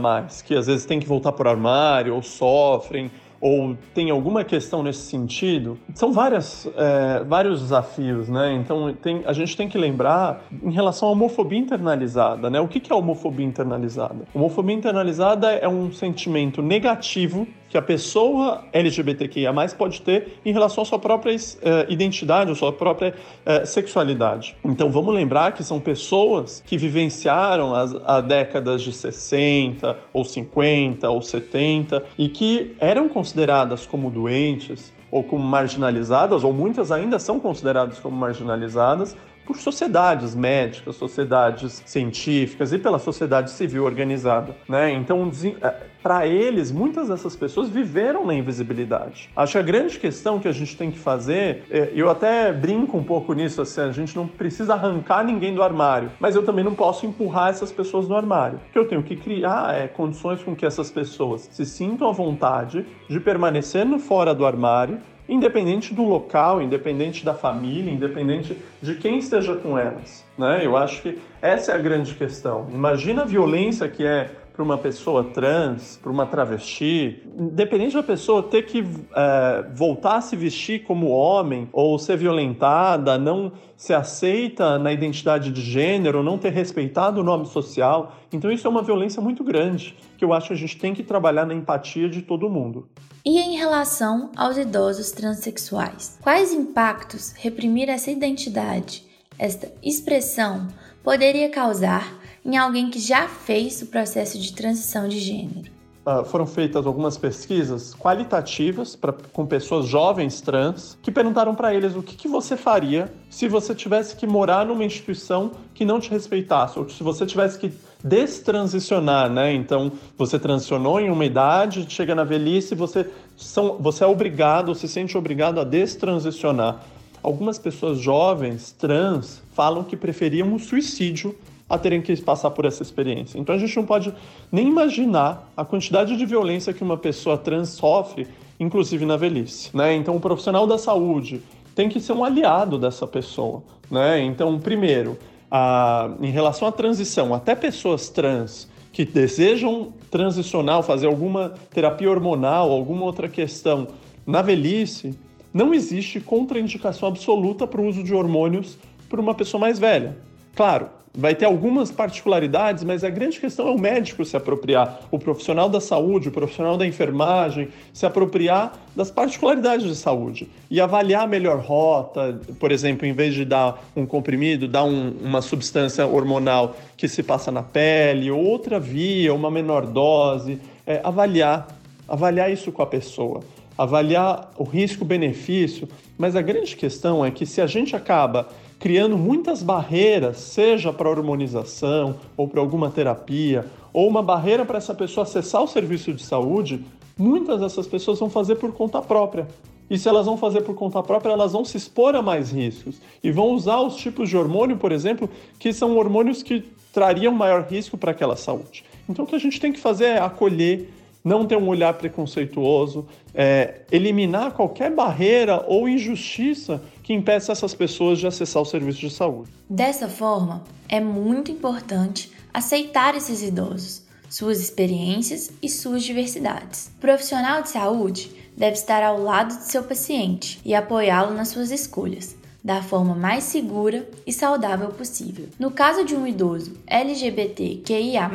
que 0.44 0.56
às 0.56 0.66
vezes 0.66 0.84
têm 0.84 1.00
que 1.00 1.08
voltar 1.08 1.32
o 1.32 1.48
armário 1.48 2.16
ou 2.16 2.24
sofrem 2.24 3.12
ou 3.40 3.76
tem 3.94 4.10
alguma 4.10 4.44
questão 4.44 4.82
nesse 4.82 5.02
sentido, 5.02 5.78
são 5.94 6.12
várias, 6.12 6.68
é, 6.76 7.24
vários 7.24 7.62
desafios, 7.62 8.30
né? 8.30 8.54
Então 8.54 8.94
tem, 8.94 9.24
a 9.26 9.34
gente 9.34 9.56
tem 9.58 9.68
que 9.68 9.78
lembrar 9.78 10.44
em 10.64 10.72
relação 10.72 11.10
à 11.10 11.12
homofobia 11.12 11.58
internalizada, 11.58 12.50
né? 12.50 12.60
O 12.60 12.68
que 12.68 12.92
é 12.92 12.96
homofobia 12.96 13.46
internalizada? 13.46 14.26
Homofobia 14.34 14.76
internalizada 14.76 15.52
é 15.52 15.68
um 15.68 15.92
sentimento 15.92 16.62
negativo 16.62 17.48
que 17.72 17.78
a 17.78 17.82
pessoa 17.82 18.66
LGBTQIA+, 18.74 19.54
pode 19.78 20.02
ter 20.02 20.40
em 20.46 20.52
relação 20.52 20.82
à 20.82 20.86
sua 20.86 21.00
própria 21.00 21.34
uh, 21.34 21.90
identidade, 21.90 22.52
à 22.52 22.56
sua 22.56 22.74
própria 22.74 23.16
uh, 23.46 23.66
sexualidade. 23.66 24.58
Então 24.64 24.92
vamos 24.92 25.16
lembrar 25.16 25.54
que 25.54 25.64
são 25.64 25.80
pessoas 25.80 26.62
que 26.68 26.78
vivenciaram 26.78 27.74
as, 27.74 27.96
as 28.06 28.24
décadas 28.26 28.82
de 28.82 28.92
60, 28.92 29.98
ou 30.12 30.26
50, 30.26 31.10
ou 31.10 31.22
70, 31.22 32.04
e 32.18 32.28
que 32.28 32.76
eram 32.78 33.08
consideradas 33.08 33.86
como 33.86 34.12
doentes, 34.12 34.92
ou 35.10 35.24
como 35.24 35.44
marginalizadas, 35.44 36.44
ou 36.44 36.52
muitas 36.52 36.92
ainda 36.92 37.20
são 37.20 37.40
consideradas 37.40 38.00
como 38.00 38.18
marginalizadas, 38.18 39.16
por 39.52 39.60
sociedades 39.60 40.34
médicas, 40.34 40.96
sociedades 40.96 41.84
científicas 41.86 42.72
e 42.72 42.80
pela 42.80 42.98
sociedade 42.98 43.52
civil 43.52 43.84
organizada, 43.84 44.56
né? 44.68 44.94
Então, 44.94 45.30
é, 45.62 45.74
para 46.02 46.26
eles, 46.26 46.72
muitas 46.72 47.10
dessas 47.10 47.36
pessoas 47.36 47.68
viveram 47.68 48.26
na 48.26 48.34
invisibilidade. 48.34 49.30
Acho 49.36 49.52
que 49.54 49.58
a 49.58 49.62
grande 49.62 50.00
questão 50.00 50.40
que 50.40 50.48
a 50.48 50.52
gente 50.54 50.78
tem 50.78 50.90
que 50.90 50.98
fazer, 50.98 51.66
é, 51.70 51.92
eu 51.94 52.10
até 52.10 52.54
brinco 52.54 52.98
um 52.98 53.04
pouco 53.04 53.34
nisso, 53.34 53.62
assim, 53.62 53.82
a 53.82 53.92
gente 53.92 54.16
não 54.16 54.26
precisa 54.26 54.74
arrancar 54.74 55.24
ninguém 55.26 55.54
do 55.54 55.62
armário, 55.62 56.12
mas 56.18 56.34
eu 56.36 56.44
também 56.44 56.64
não 56.64 56.74
posso 56.74 57.06
empurrar 57.06 57.50
essas 57.50 57.74
pessoas 57.74 58.08
no 58.08 58.16
armário. 58.16 58.58
O 58.70 58.72
que 58.72 58.80
eu 58.80 58.88
tenho 58.88 59.04
que 59.04 59.18
criar 59.18 59.76
é 59.76 59.88
condições 59.88 60.42
com 60.42 60.56
que 60.56 60.66
essas 60.66 60.90
pessoas 60.90 61.50
se 61.52 61.66
sintam 61.66 62.08
à 62.08 62.14
vontade 62.14 62.86
de 63.10 63.20
permanecer 63.20 63.86
no 63.86 64.00
fora 64.00 64.34
do 64.34 64.46
armário 64.46 65.00
independente 65.32 65.94
do 65.94 66.04
local, 66.04 66.62
independente 66.62 67.24
da 67.24 67.34
família, 67.34 67.90
independente 67.90 68.58
de 68.82 68.96
quem 68.96 69.18
esteja 69.18 69.56
com 69.56 69.80
elas. 69.80 70.26
Né? 70.38 70.66
Eu 70.66 70.76
acho 70.76 71.02
que 71.02 71.18
essa 71.42 71.72
é 71.72 71.76
a 71.76 71.78
grande 71.78 72.14
questão. 72.16 72.68
Imagina 72.74 73.22
a 73.22 73.26
violência 73.26 73.88
que 73.88 74.06
é 74.06 74.30
para 74.54 74.64
uma 74.64 74.78
pessoa 74.78 75.24
trans, 75.24 75.98
para 76.02 76.12
uma 76.12 76.26
travesti, 76.26 77.24
independente 77.38 77.94
da 77.94 78.04
pessoa 78.04 78.44
ter 78.44 78.64
que 78.64 78.84
é, 79.16 79.66
voltar 79.74 80.18
a 80.18 80.22
se 80.22 80.36
vestir 80.36 80.84
como 80.84 81.08
homem 81.08 81.70
ou 81.72 81.98
ser 81.98 82.18
violentada, 82.18 83.18
não 83.18 83.52
ser 83.78 83.94
aceita 83.94 84.78
na 84.78 84.92
identidade 84.92 85.52
de 85.52 85.62
gênero, 85.62 86.22
não 86.22 86.38
ter 86.38 86.52
respeitado 86.52 87.22
o 87.22 87.24
nome 87.24 87.46
social. 87.48 88.16
Então 88.32 88.52
isso 88.52 88.68
é 88.68 88.70
uma 88.70 88.84
violência 88.84 89.22
muito 89.22 89.44
grande 89.44 89.96
que 90.18 90.26
eu 90.26 90.34
acho 90.34 90.50
que 90.50 90.54
a 90.54 90.58
gente 90.58 90.78
tem 90.78 90.94
que 90.94 91.02
trabalhar 91.02 91.46
na 91.46 91.54
empatia 91.54 92.08
de 92.08 92.22
todo 92.22 92.50
mundo. 92.50 92.88
E 93.26 93.40
em 93.40 93.56
relação 93.56 94.32
aos 94.36 94.58
idosos 94.58 95.12
transexuais, 95.12 96.20
quais 96.22 96.54
impactos 96.54 97.34
reprimir 97.38 97.90
essa 97.90 98.12
identidade, 98.12 99.04
esta 99.38 99.72
expressão, 99.82 100.68
poderia 101.04 101.50
causar 101.50 102.21
em 102.44 102.58
alguém 102.58 102.90
que 102.90 103.00
já 103.00 103.28
fez 103.28 103.82
o 103.82 103.88
processo 103.88 104.40
de 104.40 104.54
transição 104.54 105.08
de 105.08 105.20
gênero? 105.20 105.72
Uh, 106.04 106.26
foram 106.26 106.48
feitas 106.48 106.88
algumas 106.88 107.16
pesquisas 107.16 107.94
qualitativas 107.94 108.96
pra, 108.96 109.14
com 109.14 109.46
pessoas 109.46 109.86
jovens 109.86 110.42
trans 110.42 110.98
que 111.00 111.12
perguntaram 111.12 111.54
para 111.54 111.76
eles 111.76 111.96
o 111.96 112.02
que, 112.02 112.16
que, 112.16 112.28
você 112.28 112.58
faria 112.58 113.14
se 113.30 113.48
você 113.48 113.76
tivesse 113.76 114.16
que 114.16 114.26
morar 114.26 114.66
numa 114.66 114.84
instituição 114.84 115.52
que 115.76 115.86
não 115.86 116.00
te 116.00 116.10
respeitasse, 116.10 116.80
ou 116.80 116.90
se 116.90 117.04
você 117.04 117.24
tivesse 117.24 117.60
que 117.60 117.72
destransicionar, 118.04 119.30
né? 119.30 119.54
Então, 119.54 119.92
você 120.18 120.40
transicionou 120.40 121.00
em 121.00 121.12
uma 121.12 121.24
idade, 121.24 121.86
chega 121.88 122.16
na 122.16 122.24
velhice, 122.24 122.74
você, 122.74 123.08
são, 123.38 123.78
você 123.80 124.04
é 124.04 124.08
obrigado, 124.08 124.74
se 124.74 124.88
sente 124.88 125.16
obrigado 125.16 125.60
a 125.60 125.64
destransicionar. 125.64 126.82
Algumas 127.22 127.60
pessoas 127.60 128.00
jovens, 128.00 128.72
trans, 128.72 129.44
falam 129.54 129.84
que 129.84 129.96
preferiam 129.96 130.52
o 130.56 130.58
suicídio 130.58 131.38
a 131.72 131.78
terem 131.78 132.02
que 132.02 132.16
passar 132.22 132.52
por 132.52 132.66
essa 132.66 132.84
experiência. 132.84 133.40
Então 133.40 133.56
a 133.56 133.58
gente 133.58 133.76
não 133.78 133.86
pode 133.86 134.14
nem 134.52 134.68
imaginar 134.68 135.50
a 135.56 135.64
quantidade 135.64 136.18
de 136.18 136.26
violência 136.26 136.74
que 136.74 136.84
uma 136.84 136.98
pessoa 136.98 137.38
trans 137.38 137.70
sofre, 137.70 138.28
inclusive 138.60 139.06
na 139.06 139.16
velhice. 139.16 139.76
Né? 139.76 139.96
Então 139.96 140.16
o 140.16 140.20
profissional 140.20 140.68
da 140.68 140.78
saúde 140.78 141.42
tem 141.74 141.88
que 141.88 142.02
ser 142.02 142.12
um 142.12 142.24
aliado 142.24 142.78
dessa 142.78 143.08
pessoa. 143.08 143.64
Né? 143.90 144.22
Então, 144.22 144.60
primeiro, 144.60 145.18
a, 145.50 146.12
em 146.22 146.30
relação 146.30 146.68
à 146.68 146.72
transição, 146.72 147.34
até 147.34 147.56
pessoas 147.56 148.10
trans 148.10 148.70
que 148.92 149.06
desejam 149.06 149.94
transicionar, 150.10 150.84
fazer 150.84 151.08
alguma 151.08 151.54
terapia 151.74 152.12
hormonal, 152.12 152.70
alguma 152.72 153.06
outra 153.06 153.30
questão 153.30 153.88
na 154.28 154.42
velhice, 154.42 155.18
não 155.54 155.74
existe 155.74 156.20
contraindicação 156.20 157.08
absoluta 157.08 157.66
para 157.66 157.80
o 157.80 157.88
uso 157.88 158.04
de 158.04 158.14
hormônios 158.14 158.78
para 159.10 159.22
uma 159.22 159.34
pessoa 159.34 159.60
mais 159.60 159.80
velha. 159.80 160.18
Claro, 160.56 160.90
vai 161.14 161.36
ter 161.36 161.46
algumas 161.46 161.92
particularidades, 161.92 162.84
mas 162.84 163.04
a 163.04 163.10
grande 163.10 163.40
questão 163.40 163.68
é 163.68 163.72
o 163.72 163.78
médico 163.78 164.24
se 164.24 164.38
apropriar, 164.38 165.02
o 165.12 165.20
profissional 165.20 165.70
da 165.70 165.82
saúde, 165.82 166.30
o 166.30 166.32
profissional 166.32 166.78
da 166.78 166.88
enfermagem, 166.88 167.68
se 167.92 168.06
apropriar 168.06 168.74
das 168.96 169.12
particularidades 169.12 169.86
de 169.86 169.96
saúde 169.96 170.50
e 170.70 170.80
avaliar 170.80 171.24
a 171.24 171.28
melhor 171.28 171.60
rota, 171.60 172.40
por 172.60 172.72
exemplo, 172.72 173.06
em 173.06 173.14
vez 173.14 173.34
de 173.34 173.44
dar 173.44 173.84
um 173.96 174.06
comprimido, 174.06 174.68
dar 174.68 174.86
um, 174.86 175.14
uma 175.22 175.42
substância 175.42 176.08
hormonal 176.08 176.78
que 176.96 177.08
se 177.08 177.22
passa 177.22 177.52
na 177.52 177.64
pele, 177.64 178.32
outra 178.32 178.80
via, 178.80 179.34
uma 179.34 179.52
menor 179.52 179.86
dose, 179.86 180.62
é, 180.88 181.02
avaliar, 181.04 181.68
avaliar 182.08 182.52
isso 182.52 182.72
com 182.72 182.82
a 182.82 182.88
pessoa 182.88 183.42
avaliar 183.78 184.52
o 184.58 184.64
risco-benefício, 184.64 185.88
mas 186.16 186.36
a 186.36 186.42
grande 186.42 186.76
questão 186.76 187.26
é 187.26 187.32
que 187.32 187.48
se 187.48 187.60
a 187.60 187.66
gente 187.66 187.96
acaba 187.96 188.48
criando 188.82 189.16
muitas 189.16 189.62
barreiras, 189.62 190.38
seja 190.38 190.92
para 190.92 191.08
hormonização 191.08 192.16
ou 192.36 192.48
para 192.48 192.60
alguma 192.60 192.90
terapia, 192.90 193.68
ou 193.94 194.08
uma 194.08 194.24
barreira 194.24 194.66
para 194.66 194.80
essa 194.80 194.96
pessoa 194.96 195.24
acessar 195.24 195.62
o 195.62 195.68
serviço 195.68 196.12
de 196.12 196.24
saúde, 196.24 196.84
muitas 197.16 197.62
dessas 197.62 197.86
pessoas 197.86 198.20
vão 198.20 198.28
fazer 198.28 198.56
por 198.56 198.74
conta 198.74 199.00
própria. 199.00 199.48
E 199.88 200.00
se 200.00 200.10
elas 200.10 200.26
vão 200.26 200.36
fazer 200.36 200.62
por 200.62 200.74
conta 200.74 201.04
própria, 201.04 201.32
elas 201.32 201.52
vão 201.52 201.64
se 201.64 201.78
expor 201.78 202.16
a 202.16 202.24
mais 202.24 202.52
riscos 202.52 203.00
e 203.24 203.32
vão 203.32 203.52
usar 203.52 203.80
os 203.82 203.98
tipos 203.98 204.28
de 204.28 204.36
hormônio, 204.36 204.78
por 204.78 204.92
exemplo, 204.92 205.30
que 205.60 205.72
são 205.72 205.96
hormônios 205.96 206.42
que 206.42 206.64
trariam 206.92 207.32
maior 207.32 207.68
risco 207.70 207.96
para 207.98 208.12
aquela 208.12 208.36
saúde. 208.36 208.84
Então, 209.08 209.26
o 209.26 209.28
que 209.28 209.36
a 209.36 209.40
gente 209.40 209.60
tem 209.60 209.72
que 209.72 209.80
fazer 209.80 210.06
é 210.06 210.20
acolher 210.20 210.90
não 211.24 211.46
ter 211.46 211.56
um 211.56 211.68
olhar 211.68 211.94
preconceituoso, 211.94 213.06
é, 213.34 213.82
eliminar 213.92 214.54
qualquer 214.54 214.90
barreira 214.90 215.64
ou 215.68 215.88
injustiça 215.88 216.82
que 217.12 217.16
impeça 217.16 217.52
essas 217.52 217.74
pessoas 217.74 218.20
de 218.20 218.26
acessar 218.26 218.62
o 218.62 218.66
serviço 218.66 219.02
de 219.02 219.10
saúde. 219.10 219.52
Dessa 219.70 220.08
forma, 220.08 220.64
é 220.88 221.02
muito 221.02 221.52
importante 221.52 222.32
aceitar 222.54 223.16
esses 223.16 223.44
idosos, 223.44 224.04
suas 224.30 224.62
experiências 224.62 225.52
e 225.62 225.68
suas 225.68 226.04
diversidades. 226.04 226.90
O 226.96 227.02
profissional 227.02 227.64
de 227.64 227.70
saúde 227.70 228.32
deve 228.56 228.78
estar 228.78 229.04
ao 229.04 229.22
lado 229.22 229.58
de 229.58 229.66
seu 229.66 229.84
paciente 229.84 230.62
e 230.64 230.74
apoiá-lo 230.74 231.34
nas 231.34 231.50
suas 231.50 231.70
escolhas, 231.70 232.38
da 232.64 232.82
forma 232.82 233.14
mais 233.14 233.44
segura 233.44 234.10
e 234.26 234.32
saudável 234.32 234.88
possível. 234.92 235.50
No 235.60 235.70
caso 235.70 236.06
de 236.06 236.16
um 236.16 236.26
idoso 236.26 236.78
LGBTQIA, 236.88 238.32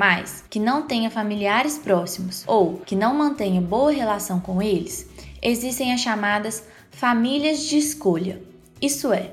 que 0.50 0.60
não 0.60 0.82
tenha 0.82 1.08
familiares 1.08 1.78
próximos 1.78 2.44
ou 2.46 2.74
que 2.84 2.94
não 2.94 3.14
mantenha 3.14 3.62
boa 3.62 3.90
relação 3.90 4.38
com 4.38 4.60
eles, 4.60 5.08
existem 5.40 5.94
as 5.94 6.02
chamadas 6.02 6.62
famílias 6.90 7.60
de 7.60 7.78
escolha, 7.78 8.42
isso 8.80 9.12
é, 9.12 9.30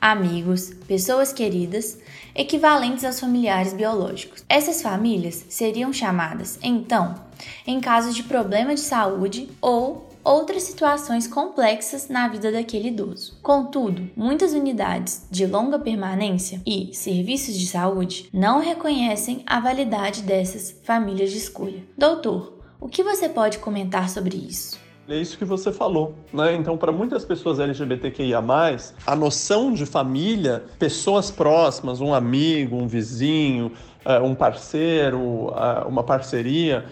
amigos, 0.00 0.72
pessoas 0.86 1.32
queridas, 1.32 1.98
equivalentes 2.34 3.04
aos 3.04 3.20
familiares 3.20 3.72
biológicos. 3.72 4.44
Essas 4.48 4.82
famílias 4.82 5.44
seriam 5.48 5.92
chamadas, 5.92 6.58
então, 6.62 7.14
em 7.66 7.80
caso 7.80 8.12
de 8.12 8.22
problema 8.22 8.74
de 8.74 8.80
saúde 8.80 9.48
ou 9.60 10.08
outras 10.24 10.64
situações 10.64 11.28
complexas 11.28 12.08
na 12.08 12.26
vida 12.26 12.50
daquele 12.50 12.88
idoso. 12.88 13.38
Contudo, 13.42 14.10
muitas 14.16 14.52
unidades 14.52 15.24
de 15.30 15.46
longa 15.46 15.78
permanência 15.78 16.60
e 16.66 16.90
serviços 16.92 17.56
de 17.56 17.66
saúde 17.66 18.28
não 18.32 18.60
reconhecem 18.60 19.42
a 19.46 19.60
validade 19.60 20.22
dessas 20.22 20.74
famílias 20.82 21.30
de 21.30 21.38
escolha. 21.38 21.84
Doutor, 21.96 22.58
o 22.80 22.88
que 22.88 23.04
você 23.04 23.28
pode 23.28 23.58
comentar 23.58 24.10
sobre 24.10 24.36
isso? 24.36 24.85
É 25.08 25.16
isso 25.16 25.38
que 25.38 25.44
você 25.44 25.72
falou, 25.72 26.16
né? 26.32 26.56
Então, 26.56 26.76
para 26.76 26.90
muitas 26.90 27.24
pessoas 27.24 27.60
LGBTQIA+, 27.60 28.42
a 29.06 29.14
noção 29.14 29.72
de 29.72 29.86
família, 29.86 30.64
pessoas 30.80 31.30
próximas, 31.30 32.00
um 32.00 32.12
amigo, 32.12 32.76
um 32.76 32.88
vizinho, 32.88 33.70
um 34.22 34.34
parceiro, 34.34 35.52
é, 35.56 35.86
uma 35.86 36.02
parceria, 36.02 36.84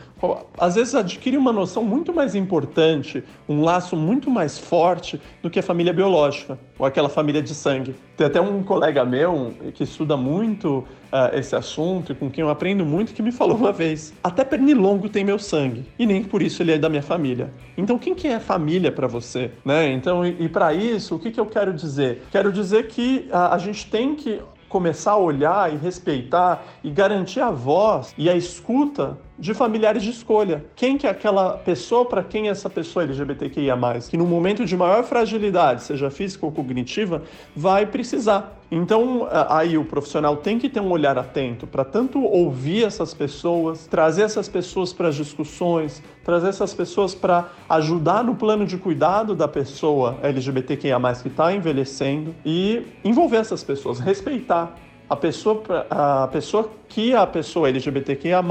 às 0.59 0.75
vezes 0.75 0.95
adquire 0.95 1.37
uma 1.37 1.53
noção 1.53 1.85
muito 1.85 2.13
mais 2.13 2.35
importante, 2.35 3.23
um 3.49 3.63
laço 3.63 3.97
muito 3.97 4.31
mais 4.31 4.59
forte 4.59 5.21
do 5.43 5.51
que 5.51 5.59
a 5.59 5.63
família 5.63 5.93
biológica 5.93 6.59
ou 6.79 6.87
aquela 6.87 7.09
família 7.09 7.43
de 7.43 7.55
sangue. 7.55 7.95
Tem 8.17 8.27
até 8.27 8.41
um 8.41 8.63
colega 8.63 9.05
meu 9.05 9.53
que 9.75 9.85
estuda 9.85 10.17
muito 10.17 10.79
uh, 10.79 11.37
esse 11.37 11.55
assunto 11.55 12.13
e 12.13 12.15
com 12.15 12.31
quem 12.31 12.43
eu 12.43 12.49
aprendo 12.49 12.85
muito 12.85 13.13
que 13.13 13.23
me 13.23 13.33
falou 13.33 13.57
uma 13.57 13.73
vez: 13.73 14.15
até 14.23 14.45
pernilongo 14.45 15.09
tem 15.09 15.25
meu 15.25 15.39
sangue 15.39 15.85
e 15.99 16.07
nem 16.07 16.23
por 16.23 16.43
isso 16.43 16.63
ele 16.63 16.73
é 16.73 16.79
da 16.79 16.89
minha 16.89 17.03
família. 17.03 17.53
Então 17.77 17.99
quem 17.99 18.15
que 18.15 18.29
é 18.29 18.39
família 18.41 18.93
para 18.93 19.07
você, 19.07 19.51
né? 19.65 19.93
Então 19.93 20.25
e, 20.25 20.45
e 20.45 20.49
para 20.49 20.73
isso 20.73 21.17
o 21.17 21.19
que, 21.19 21.31
que 21.31 21.41
eu 21.41 21.47
quero 21.47 21.73
dizer? 21.73 22.23
Quero 22.31 22.53
dizer 22.53 22.87
que 22.87 23.29
a, 23.31 23.55
a 23.55 23.59
gente 23.59 23.91
tem 23.91 24.15
que 24.15 24.41
começar 24.75 25.13
a 25.13 25.17
olhar 25.17 25.73
e 25.73 25.77
respeitar 25.77 26.65
e 26.83 26.91
garantir 26.91 27.39
a 27.39 27.49
voz 27.49 28.13
e 28.19 28.29
a 28.29 28.35
escuta 28.35 29.17
de 29.39 29.53
familiares 29.53 30.03
de 30.03 30.11
escolha. 30.11 30.65
Quem 30.77 30.97
que 30.97 31.07
é 31.07 31.11
aquela 31.11 31.59
pessoa 31.59 32.05
para 32.05 32.23
quem 32.23 32.49
essa 32.49 32.71
pessoa 32.71 33.05
LGBTQIA+, 33.05 33.77
que 34.09 34.17
no 34.17 34.27
momento 34.27 34.65
de 34.65 34.77
maior 34.77 35.03
fragilidade, 35.05 35.83
seja 35.83 36.11
física 36.11 36.47
ou 36.47 36.53
cognitiva, 36.53 37.23
vai 37.55 37.87
precisar. 37.87 38.61
Então, 38.71 39.29
aí 39.49 39.77
o 39.79 39.85
profissional 39.85 40.37
tem 40.37 40.59
que 40.59 40.69
ter 40.69 40.81
um 40.81 40.91
olhar 40.91 41.17
atento 41.19 41.67
para 41.67 41.85
tanto 41.85 42.21
ouvir 42.23 42.85
essas 42.85 43.13
pessoas, 43.15 43.87
trazer 43.87 44.23
essas 44.23 44.49
pessoas 44.49 44.93
para 44.93 45.09
as 45.09 45.15
discussões, 45.15 46.03
trazer 46.25 46.49
essas 46.49 46.73
pessoas 46.75 47.15
para 47.15 47.51
ajudar 47.69 48.25
no 48.25 48.35
plano 48.35 48.67
de 48.67 48.77
cuidado 48.77 49.35
da 49.35 49.47
pessoa 49.47 50.17
LGBTQIA+, 50.23 50.99
que 51.23 51.29
está 51.29 51.53
envelhecendo 51.53 52.35
e 52.45 52.83
envolver 53.05 53.37
essas 53.37 53.63
pessoas, 53.63 54.01
respeitar 54.01 54.77
a 55.09 55.17
pessoa, 55.17 55.63
a 55.91 56.29
pessoa 56.29 56.71
que 56.89 57.15
a 57.15 57.27
pessoa 57.27 57.69
LGBTQIA+, 57.69 58.43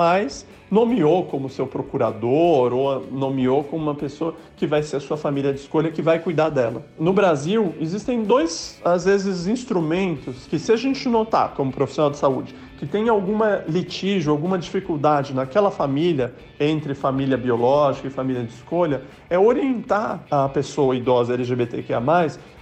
nomeou 0.70 1.26
como 1.26 1.50
seu 1.50 1.68
procurador 1.68 2.74
ou 2.74 3.06
nomeou 3.12 3.64
como 3.64 3.84
uma 3.84 3.96
pessoa 3.96 4.34
que 4.58 4.66
vai 4.66 4.82
ser 4.82 4.98
a 4.98 5.00
sua 5.00 5.16
família 5.18 5.54
de 5.54 5.60
escolha 5.60 5.92
que 5.92 6.02
vai 6.02 6.18
cuidar 6.20 6.50
dela. 6.50 6.84
No 7.00 7.14
Brasil, 7.14 7.76
existem 7.80 8.24
dois, 8.24 8.82
às 8.84 9.06
vezes, 9.06 9.46
instrumentos 9.46 10.48
que 10.48 10.58
se 10.58 10.72
a 10.72 10.76
gente 10.76 11.08
notar 11.08 11.54
como 11.54 11.72
profissional 11.72 12.10
de 12.10 12.18
saúde 12.18 12.56
que 12.84 12.90
tem 12.90 13.08
alguma 13.08 13.64
litígio, 13.66 14.30
alguma 14.30 14.58
dificuldade 14.58 15.34
naquela 15.34 15.72
família, 15.72 16.34
entre 16.60 16.94
família 16.94 17.38
biológica 17.38 18.08
e 18.08 18.12
família 18.12 18.44
de 18.44 18.52
escolha, 18.52 19.04
é 19.30 19.40
orientar 19.40 20.26
a 20.30 20.50
pessoa 20.50 20.94
idosa 20.94 21.34
LGBTQIA+, 21.34 22.02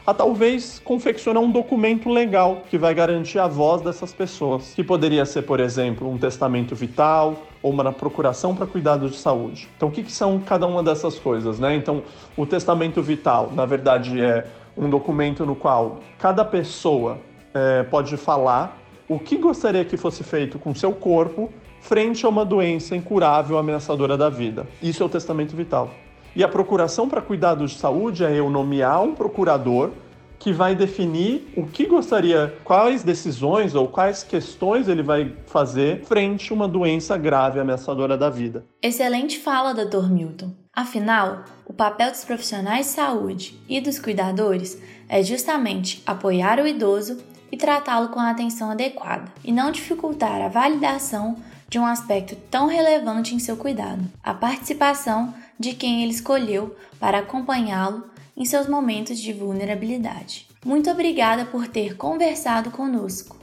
a 0.06 0.14
talvez 0.14 0.82
confeccionar 0.84 1.42
um 1.42 1.52
documento 1.52 2.10
legal 2.10 2.64
que 2.70 2.78
vai 2.78 2.94
garantir 2.94 3.40
a 3.40 3.48
voz 3.48 3.82
dessas 3.82 4.14
pessoas, 4.14 4.74
que 4.74 4.84
poderia 4.84 5.26
ser, 5.26 5.44
por 5.44 5.60
exemplo, 5.60 6.10
um 6.10 6.18
testamento 6.18 6.76
vital 6.76 7.36
ou 7.62 7.72
uma 7.72 7.92
procuração 7.92 8.56
para 8.56 8.66
cuidados 8.66 9.12
de 9.12 9.18
saúde. 9.18 9.70
Então, 9.78 9.90
o 9.90 9.92
que, 9.92 10.04
que 10.04 10.12
são 10.12 10.40
cada 10.40 10.66
uma 10.66 10.82
dessas 10.82 11.20
coisas, 11.20 11.60
né? 11.60 11.76
Então, 11.76 12.02
o 12.36 12.46
testamento 12.46 13.02
vital, 13.02 13.52
na 13.54 13.66
verdade, 13.66 14.20
é 14.20 14.48
um 14.76 14.90
documento 14.90 15.46
no 15.46 15.56
qual 15.56 16.00
cada 16.18 16.44
pessoa 16.44 17.20
é, 17.54 17.84
pode 17.84 18.18
falar 18.18 18.78
o 19.08 19.20
que 19.20 19.38
gostaria 19.38 19.84
que 19.84 19.98
fosse 19.98 20.24
feito 20.24 20.58
com 20.58 20.74
seu 20.74 20.94
corpo 20.94 21.52
frente 21.82 22.26
a 22.26 22.30
uma 22.30 22.46
doença 22.46 22.96
incurável 22.96 23.58
ameaçadora 23.58 24.18
da 24.18 24.30
vida. 24.30 24.66
Isso 24.82 25.04
é 25.04 25.06
o 25.06 25.10
testamento 25.10 25.56
vital. 25.56 25.90
E 26.36 26.44
a 26.44 26.48
procuração 26.48 27.10
para 27.10 27.22
cuidados 27.22 27.72
de 27.72 27.78
saúde 27.78 28.24
é 28.24 28.34
eu 28.34 28.50
nomear 28.50 29.04
um 29.04 29.14
procurador 29.14 29.92
que 30.40 30.52
vai 30.52 30.74
definir 30.74 31.54
o 31.56 31.68
que 31.68 31.86
gostaria, 31.86 32.58
quais 32.64 33.04
decisões 33.04 33.76
ou 33.76 33.88
quais 33.88 34.24
questões 34.24 34.88
ele 34.88 35.04
vai 35.04 35.36
fazer 35.46 36.04
frente 36.06 36.52
a 36.52 36.56
uma 36.56 36.68
doença 36.68 37.16
grave 37.16 37.60
ameaçadora 37.60 38.18
da 38.18 38.30
vida. 38.30 38.66
Excelente 38.82 39.38
fala, 39.38 39.74
Dr. 39.74 40.10
Milton. 40.10 40.52
Afinal, 40.74 41.44
o 41.66 41.74
papel 41.74 42.10
dos 42.10 42.24
profissionais 42.24 42.88
de 42.88 42.94
saúde 42.94 43.62
e 43.70 43.80
dos 43.80 44.00
cuidadores 44.00 44.82
é 45.08 45.22
justamente 45.22 46.02
apoiar 46.08 46.60
o 46.60 46.68
idoso 46.68 47.18
e 47.52 47.58
tratá-lo 47.58 48.08
com 48.08 48.20
a 48.20 48.32
atenção 48.32 48.72
adequada, 48.72 49.26
e 49.44 49.52
não 49.52 49.72
dificultar 49.72 50.42
a 50.42 50.48
validação 50.48 51.36
de 51.70 51.78
um 51.78 51.86
aspecto 51.86 52.36
tão 52.50 52.68
relevante 52.68 53.36
em 53.36 53.40
seu 53.40 53.58
cuidado, 53.58 54.04
a 54.24 54.34
participação 54.34 55.34
de 55.62 55.74
quem 55.74 56.04
ele 56.04 56.12
escolheu 56.12 56.76
para 57.00 57.20
acompanhá-lo 57.20 58.04
em 58.36 58.44
seus 58.44 58.68
momentos 58.68 59.20
de 59.20 59.32
vulnerabilidade. 59.32 60.48
Muito 60.66 60.90
obrigada 60.90 61.46
por 61.46 61.68
ter 61.68 61.96
conversado 61.96 62.72
conosco. 62.72 63.38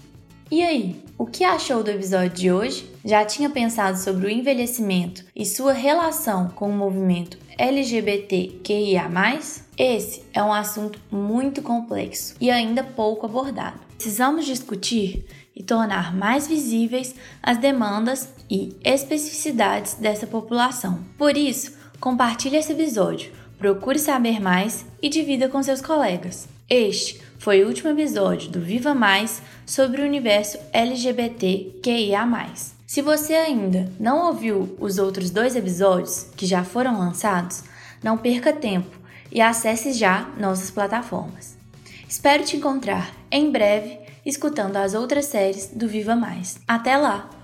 E 0.51 0.63
aí, 0.63 1.03
o 1.17 1.27
que 1.27 1.45
achou 1.45 1.83
do 1.83 1.91
episódio 1.91 2.31
de 2.31 2.51
hoje? 2.51 2.91
Já 3.05 3.25
tinha 3.25 3.51
pensado 3.51 3.99
sobre 3.99 4.27
o 4.27 4.31
envelhecimento 4.31 5.25
e 5.37 5.45
sua 5.45 5.73
relação 5.73 6.49
com 6.49 6.71
o 6.71 6.77
movimento 6.77 7.39
LGBTQIA? 7.57 9.09
Esse 9.77 10.25
é 10.33 10.43
um 10.43 10.53
assunto 10.53 10.99
muito 11.11 11.61
complexo 11.63 12.35
e 12.41 12.51
ainda 12.51 12.83
pouco 12.83 13.27
abordado. 13.27 13.79
Precisamos 13.95 14.47
discutir 14.47 15.27
e 15.55 15.63
tornar 15.63 16.17
mais 16.17 16.47
visíveis 16.47 17.15
as 17.43 17.59
demandas 17.59 18.29
e 18.49 18.77
especificidades 18.83 19.95
dessa 19.95 20.27
população. 20.27 21.05
Por 21.19 21.37
isso, 21.37 21.78
compartilhe 22.01 22.57
esse 22.57 22.73
episódio, 22.73 23.33
procure 23.59 23.99
saber 23.99 24.41
mais 24.41 24.87
e 25.03 25.09
divida 25.09 25.49
com 25.49 25.63
seus 25.63 25.81
colegas. 25.81 26.49
Este 26.69 27.21
foi 27.39 27.63
o 27.63 27.69
último 27.69 27.91
episódio 27.91 28.51
do 28.51 28.61
Viva 28.61 28.95
Mais 28.95 29.43
sobre 29.65 30.03
o 30.03 30.05
universo 30.05 30.59
LGBTQIA. 30.73 32.27
Se 32.87 33.03
você 33.03 33.35
ainda 33.35 33.91
não 33.99 34.27
ouviu 34.27 34.77
os 34.81 34.99
outros 34.99 35.31
dois 35.31 35.57
episódios 35.57 36.27
que 36.37 36.47
já 36.47 36.65
foram 36.65 36.99
lançados, 36.99 37.65
não 38.03 38.17
perca 38.17 38.53
tempo 38.53 38.97
e 39.31 39.41
acesse 39.41 39.93
já 39.93 40.29
nossas 40.39 40.71
plataformas. 40.71 41.57
Espero 42.09 42.45
te 42.45 42.57
encontrar 42.57 43.13
em 43.31 43.51
breve 43.51 43.99
escutando 44.25 44.77
as 44.77 44.95
outras 44.95 45.27
séries 45.27 45.71
do 45.75 45.89
Viva 45.89 46.15
Mais. 46.15 46.61
Até 46.67 46.97
lá! 46.97 47.38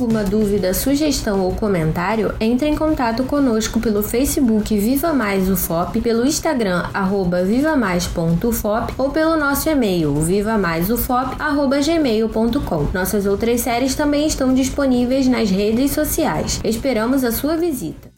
Alguma 0.00 0.24
dúvida, 0.24 0.72
sugestão 0.72 1.42
ou 1.42 1.54
comentário, 1.54 2.34
entre 2.40 2.66
em 2.66 2.74
contato 2.74 3.22
conosco 3.24 3.78
pelo 3.80 4.02
Facebook 4.02 4.74
Viva 4.78 5.12
Mais 5.12 5.50
UFOP, 5.50 6.00
pelo 6.00 6.26
Instagram 6.26 6.88
arroba 6.94 7.44
vivamais.ufop 7.44 8.94
ou 8.96 9.10
pelo 9.10 9.36
nosso 9.36 9.68
e-mail 9.68 10.14
vivamaisufop.gmail.com. 10.14 12.88
Nossas 12.94 13.26
outras 13.26 13.60
séries 13.60 13.94
também 13.94 14.26
estão 14.26 14.54
disponíveis 14.54 15.28
nas 15.28 15.50
redes 15.50 15.92
sociais. 15.92 16.58
Esperamos 16.64 17.22
a 17.22 17.30
sua 17.30 17.58
visita. 17.58 18.10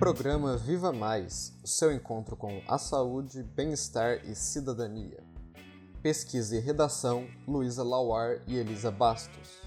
Programa 0.00 0.56
Viva 0.56 0.92
Mais, 0.92 1.52
o 1.62 1.68
seu 1.68 1.92
encontro 1.92 2.34
com 2.34 2.60
a 2.68 2.76
saúde, 2.76 3.44
bem-estar 3.54 4.18
e 4.28 4.34
cidadania. 4.34 5.31
Pesquisa 6.02 6.56
e 6.56 6.58
redação: 6.58 7.28
Luísa 7.46 7.84
Lauar 7.84 8.40
e 8.48 8.56
Elisa 8.56 8.90
Bastos. 8.90 9.62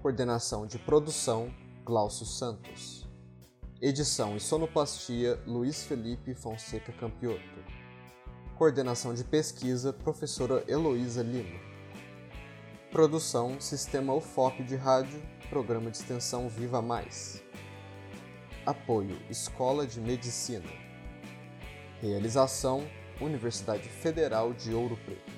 Coordenação 0.00 0.66
de 0.66 0.78
produção: 0.78 1.52
Glaucio 1.84 2.24
Santos. 2.24 3.06
Edição 3.78 4.34
e 4.34 4.40
sonoplastia: 4.40 5.38
Luiz 5.46 5.82
Felipe 5.82 6.34
Fonseca 6.34 6.90
Campioto. 6.92 7.62
Coordenação 8.56 9.12
de 9.12 9.24
pesquisa: 9.24 9.92
Professora 9.92 10.64
Heloísa 10.66 11.22
Lima. 11.22 11.60
Produção: 12.90 13.60
Sistema 13.60 14.14
UFOP 14.14 14.64
de 14.64 14.74
Rádio, 14.74 15.22
Programa 15.50 15.90
de 15.90 15.98
Extensão 15.98 16.48
Viva 16.48 16.80
Mais. 16.80 17.42
Apoio: 18.64 19.18
Escola 19.28 19.86
de 19.86 20.00
Medicina. 20.00 20.70
Realização: 22.00 22.88
Universidade 23.20 23.88
Federal 23.88 24.52
de 24.52 24.74
Ouro 24.74 24.96
Preto. 25.04 25.35